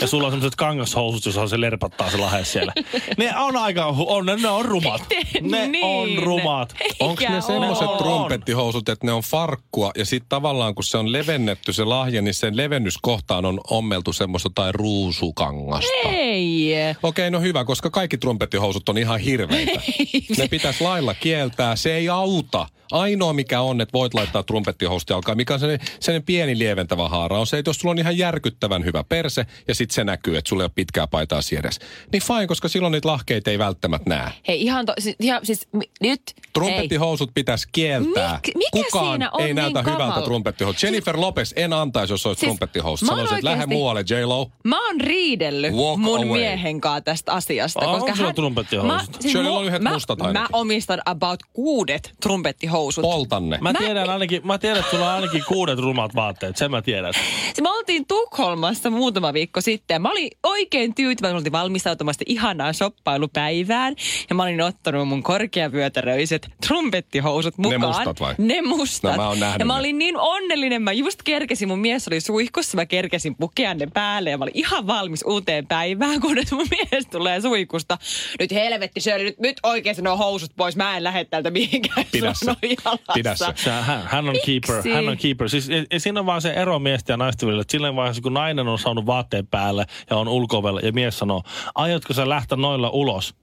ja 0.00 0.06
sulla 0.06 0.26
on 0.26 0.32
semmoiset 0.32 0.56
kangashousut, 0.56 1.26
jossa 1.26 1.48
se 1.48 1.60
lerpattaa 1.60 2.10
se 2.10 2.16
lahe 2.16 2.44
siellä. 2.44 2.72
Ne 3.18 3.36
on 3.38 3.56
aika, 3.56 3.86
on, 3.86 4.26
ne 4.26 4.48
on 4.48 4.64
rumat. 4.64 5.02
Ne 5.40 5.68
Niin. 5.68 5.84
on 5.84 6.22
rumat. 6.24 6.74
Onko 7.00 7.22
ne 7.28 7.40
semmoiset 7.40 7.88
oo. 7.88 7.98
trumpettihousut, 7.98 8.88
että 8.88 9.06
ne 9.06 9.12
on 9.12 9.22
farkkua 9.22 9.90
ja 9.96 10.04
sitten 10.04 10.28
tavallaan 10.28 10.74
kun 10.74 10.84
se 10.84 10.98
on 10.98 11.12
levennetty 11.12 11.72
se 11.72 11.84
lahja, 11.84 12.22
niin 12.22 12.34
sen 12.34 12.56
levennyskohtaan 12.56 13.44
on 13.44 13.60
ommeltu 13.70 14.12
semmoista 14.12 14.50
tai 14.54 14.72
ruusukangasta. 14.72 15.92
Ei. 16.04 16.74
Okei, 17.02 17.30
no 17.30 17.40
hyvä, 17.40 17.64
koska 17.64 17.90
kaikki 17.90 18.18
trumpettihousut 18.18 18.88
on 18.88 18.98
ihan 18.98 19.20
hirveitä. 19.20 19.80
ne 20.38 20.48
pitäisi 20.48 20.84
lailla 20.84 21.14
kieltää, 21.14 21.76
se 21.76 21.94
ei 21.94 22.08
auta. 22.08 22.66
Ainoa 22.92 23.32
mikä 23.32 23.60
on, 23.60 23.80
että 23.80 23.92
voit 23.92 24.14
laittaa 24.14 24.42
trumpettihousut 24.42 25.10
jalkaan, 25.10 25.36
mikä 25.36 25.54
on 25.54 25.60
sellainen, 25.60 25.86
sellainen 26.00 26.26
pieni 26.26 26.58
lieventävä 26.58 27.08
haara, 27.08 27.38
on 27.38 27.46
se, 27.46 27.58
että 27.58 27.68
jos 27.68 27.76
sulla 27.76 27.92
on 27.92 27.98
ihan 27.98 28.18
järkyttävän 28.18 28.84
hyvä 28.84 29.04
perse 29.04 29.46
ja 29.70 29.74
sitten 29.74 29.94
se 29.94 30.04
näkyy, 30.04 30.36
että 30.36 30.48
sulla 30.48 30.62
ei 30.62 30.64
ole 30.64 30.72
pitkää 30.74 31.06
paitaa 31.06 31.42
siedes. 31.42 31.78
Niin 32.12 32.22
fine, 32.22 32.46
koska 32.46 32.68
silloin 32.68 32.92
niitä 32.92 33.08
lahkeita 33.08 33.50
ei 33.50 33.58
välttämättä 33.58 34.10
näe. 34.10 34.30
Hei 34.48 34.62
ihan, 34.62 34.86
to, 34.86 34.92
siis, 34.98 35.16
ihan 35.20 35.40
siis 35.46 35.68
mi, 35.72 35.84
nyt. 36.00 36.22
Trumpettihousut 36.52 37.30
pitäisi 37.34 37.68
kieltää. 37.72 38.40
Mik- 38.48 38.58
mikä 38.58 38.70
Kukaan 38.72 39.06
siinä 39.12 39.30
on 39.30 39.40
ei 39.40 39.46
niin 39.46 39.56
näytä 39.56 39.82
kamala? 39.82 40.04
hyvältä 40.04 40.24
trumpettihousut. 40.24 40.82
Jennifer 40.82 41.20
Lopez 41.20 41.52
en 41.56 41.72
antaisi, 41.72 42.12
jos 42.12 42.26
olisi 42.26 42.40
Siis 42.40 42.48
trumpettihousut. 42.48 43.06
mä 43.06 43.12
Sanoisin, 43.12 43.36
että 43.38 43.50
lähde 43.50 43.66
muualle, 43.66 44.00
J-Lo. 44.00 44.50
Mä 44.64 44.86
oon 44.86 45.00
riidellyt 45.00 45.72
Walk 45.74 45.98
mun 46.00 46.16
away. 46.18 46.28
miehen 46.40 46.80
kanssa 46.80 47.00
tästä 47.04 47.32
asiasta. 47.32 47.80
On 47.88 48.00
koska 48.00 48.16
sulla 48.16 48.28
hän, 48.28 48.34
trumpettihousut? 48.34 49.22
Shirleylla 49.22 49.58
on 49.58 49.64
yhdet 49.66 49.82
mä, 49.82 49.92
mustat 49.92 50.18
mä 50.18 50.24
ainakin. 50.26 50.48
omistan 50.56 51.00
about 51.04 51.40
kuudet 51.52 52.12
trumpettihousut. 52.22 53.02
Poltanne. 53.02 53.58
Mä 53.60 53.72
tiedän 53.74 54.10
ainakin, 54.10 54.46
mä 54.46 54.58
tiedän, 54.58 54.78
että 54.78 54.90
sulla 54.90 55.06
on 55.08 55.14
ainakin 55.14 55.44
kuudet 55.48 55.78
rumat 55.78 56.14
vaatteet. 56.14 56.56
Sen 56.56 56.70
mä 56.70 56.82
tiedän. 56.82 57.12
Siis 57.44 57.60
me 57.62 57.70
oltiin 57.70 58.06
Tukholmassa 58.06 58.90
muutama 58.90 59.32
viikko 59.32 59.59
sitten. 59.60 59.94
ja 59.94 59.98
Mä 60.00 60.10
olin 60.10 60.30
oikein 60.42 60.94
tyytyväinen. 60.94 61.34
Mä 61.34 61.38
oltiin 61.38 61.52
valmistautumassa 61.52 62.24
ihanaan 62.26 62.74
shoppailupäivään. 62.74 63.94
Ja 64.30 64.34
mä 64.34 64.42
olin 64.42 64.60
ottanut 64.62 65.08
mun 65.08 65.22
korkeavyötäröiset 65.22 66.48
trumpettihousut 66.66 67.58
Ne 67.58 67.62
mukaan. 67.78 67.80
mustat 67.96 68.20
vai? 68.20 68.34
Ne 68.38 68.62
mustat. 68.62 69.16
No, 69.16 69.34
mä 69.36 69.46
ja 69.58 69.64
mä 69.64 69.72
ne. 69.74 69.78
olin 69.80 69.98
niin 69.98 70.16
onnellinen. 70.18 70.82
Mä 70.82 70.92
just 70.92 71.22
kerkesin, 71.22 71.68
mun 71.68 71.78
mies 71.78 72.08
oli 72.08 72.20
suihkussa. 72.20 72.76
Mä 72.76 72.86
kerkesin 72.86 73.34
pukea 73.36 73.74
ne 73.74 73.86
päälle. 73.94 74.30
Ja 74.30 74.38
mä 74.38 74.44
olin 74.44 74.56
ihan 74.58 74.86
valmis 74.86 75.24
uuteen 75.26 75.66
päivään, 75.66 76.20
kunnes 76.26 76.52
mun 76.52 76.66
mies 76.70 77.06
tulee 77.06 77.40
suihkusta. 77.40 77.98
Nyt 78.38 78.50
helvetti 78.52 79.00
Shirley, 79.00 79.24
nyt, 79.24 79.38
nyt 79.40 79.56
oikeasti 79.62 80.02
nuo 80.02 80.16
housut 80.16 80.50
pois. 80.56 80.76
Mä 80.76 80.96
en 80.96 81.04
lähde 81.04 81.24
täältä 81.24 81.50
mihinkään. 81.50 82.06
Pidä 82.12 82.34
Sulla 82.34 82.54
se. 82.60 82.66
on 82.66 82.70
jalassa. 82.84 83.12
Pidä 83.14 83.34
se. 83.34 83.44
Se, 83.56 83.70
hän, 83.70 84.02
hän 84.06 84.28
on 84.28 84.32
Miksi? 84.32 84.60
keeper. 84.60 84.92
Hän 84.94 85.08
on 85.08 85.16
keeper. 85.16 85.48
Siis, 85.48 85.68
ja, 85.68 85.84
ja 85.92 86.00
siinä 86.00 86.20
on 86.20 86.26
vaan 86.26 86.42
se 86.42 86.50
ero 86.52 86.78
miesten 86.78 87.12
ja 87.12 87.16
naisten 87.16 87.46
välillä. 87.46 87.60
Että 87.60 87.72
Silleen 87.72 87.96
vaiheessa, 87.96 88.22
kun 88.22 88.34
nainen 88.34 88.68
on 88.68 88.78
saanut 88.78 89.06
vaatteen 89.06 89.46
päälle 89.50 89.86
ja 90.10 90.16
on 90.16 90.28
ulkovella 90.28 90.80
ja 90.80 90.92
mies 90.92 91.18
sanoo, 91.18 91.42
aiotko 91.74 92.14
sä 92.14 92.28
lähteä 92.28 92.56
noilla 92.56 92.90
ulos? 92.90 93.34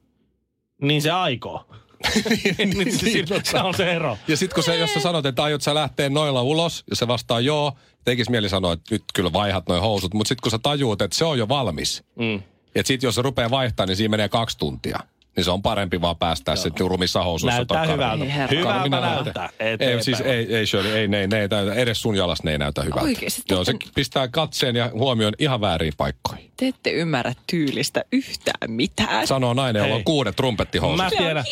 Niin 0.82 1.02
se 1.02 1.12
aikoo. 1.12 1.66
niin, 2.58 3.00
se, 3.00 3.42
se 3.44 3.58
on 3.58 3.74
se 3.74 3.92
ero. 3.94 4.18
Ja 4.28 4.38
sitten 4.38 4.56
kun 4.56 4.64
se, 4.64 4.78
jos 4.78 4.94
sä 4.94 5.00
sanot, 5.00 5.26
että 5.26 5.44
aiot 5.44 5.62
sä 5.62 5.76
lähteä 5.76 6.10
noilla 6.10 6.42
ulos, 6.42 6.84
ja 6.90 6.96
se 6.96 7.08
vastaa 7.08 7.40
joo, 7.40 7.74
tekis 8.06 8.30
mieli 8.30 8.50
sanoa, 8.50 8.74
että 8.74 8.96
nyt 8.96 9.04
kyllä 9.14 9.34
vaihat 9.34 9.68
noi 9.70 9.80
housut. 9.80 10.14
Mutta 10.14 10.28
sitten 10.28 10.42
kun 10.42 10.52
sä 10.52 10.60
tajuut, 10.60 11.02
että 11.02 11.18
se 11.18 11.26
on 11.26 11.38
jo 11.40 11.48
valmis, 11.50 12.04
Mm. 12.16 12.42
ja 12.76 12.84
sitten 12.86 13.08
jos 13.08 13.16
se 13.16 13.22
rupeaa 13.22 13.52
vaihtaa, 13.52 13.86
niin 13.86 13.96
siinä 13.98 14.10
menee 14.10 14.30
kaksi 14.30 14.58
tuntia. 14.58 15.00
Niin 15.38 15.46
se 15.46 15.52
on 15.52 15.62
parempi 15.62 16.02
vaan 16.02 16.16
päästää 16.18 16.56
sitten 16.56 16.88
rumissa 16.88 17.24
housuissa. 17.24 17.58
Näyttää 17.58 17.86
hyvältä. 17.86 18.26
herra. 18.26 18.58
Hyvältä 18.58 18.90
näyttää. 18.90 19.50
Ei, 19.60 20.04
siis 20.04 20.22
ei, 20.22 20.56
ei 20.56 20.68
Shirley, 20.68 20.98
ei, 20.98 21.08
ne, 21.08 21.28
ne, 21.28 21.42
ei 21.42 21.48
näytä, 21.48 21.74
edes 21.74 22.02
sun 22.02 22.16
jalassa 22.16 22.44
ne 22.44 22.52
ei 22.52 22.58
näytä 22.58 22.82
hyvältä. 22.82 23.02
Oikeesti, 23.02 23.42
Joo, 23.50 23.66
se 23.66 23.74
pistää 23.96 24.28
katseen 24.28 24.76
ja 24.76 24.92
huomioon 24.94 25.34
ihan 25.40 25.62
väärin 25.62 25.94
paikkoihin. 25.98 26.52
Te 26.58 26.68
ette 26.68 26.92
ymmärrä 26.92 27.34
tyylistä 27.52 28.04
yhtään 28.12 28.72
mitään. 28.72 29.28
Sanoo 29.28 29.54
nainen, 29.54 29.80
jolla 29.80 29.96
on 29.96 30.04
kuudet 30.04 30.36
trumpettihousut. 30.36 30.98
Mä 30.98 31.10
tiedän. 31.10 31.44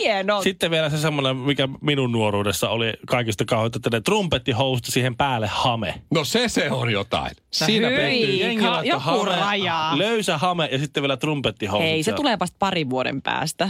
Sitten 0.43 0.71
vielä 0.71 0.89
se 0.89 0.97
semmoinen, 0.97 1.35
mikä 1.35 1.69
minun 1.81 2.11
nuoruudessa 2.11 2.69
oli 2.69 2.93
kaikista 3.07 3.45
kauheita, 3.45 3.77
että 3.77 3.89
ne 3.89 4.01
trumpettihousut 4.01 4.85
siihen 4.85 5.15
päälle 5.15 5.47
hame. 5.47 6.01
No 6.11 6.23
se 6.23 6.49
se 6.49 6.71
on 6.71 6.91
jotain. 6.91 7.31
Siinä 7.51 7.87
Pettyy. 7.87 8.35
Jengi 8.35 8.65
joku 8.83 8.99
hame, 8.99 9.35
rajaa. 9.35 9.97
Löysä 9.97 10.37
hame 10.37 10.69
ja 10.71 10.77
sitten 10.79 11.03
vielä 11.03 11.17
trumpettihousut. 11.17 11.87
Hei, 11.87 12.03
se 12.03 12.13
tulee 12.13 12.39
vasta 12.39 12.55
parin 12.59 12.89
vuoden 12.89 13.21
päästä. 13.21 13.69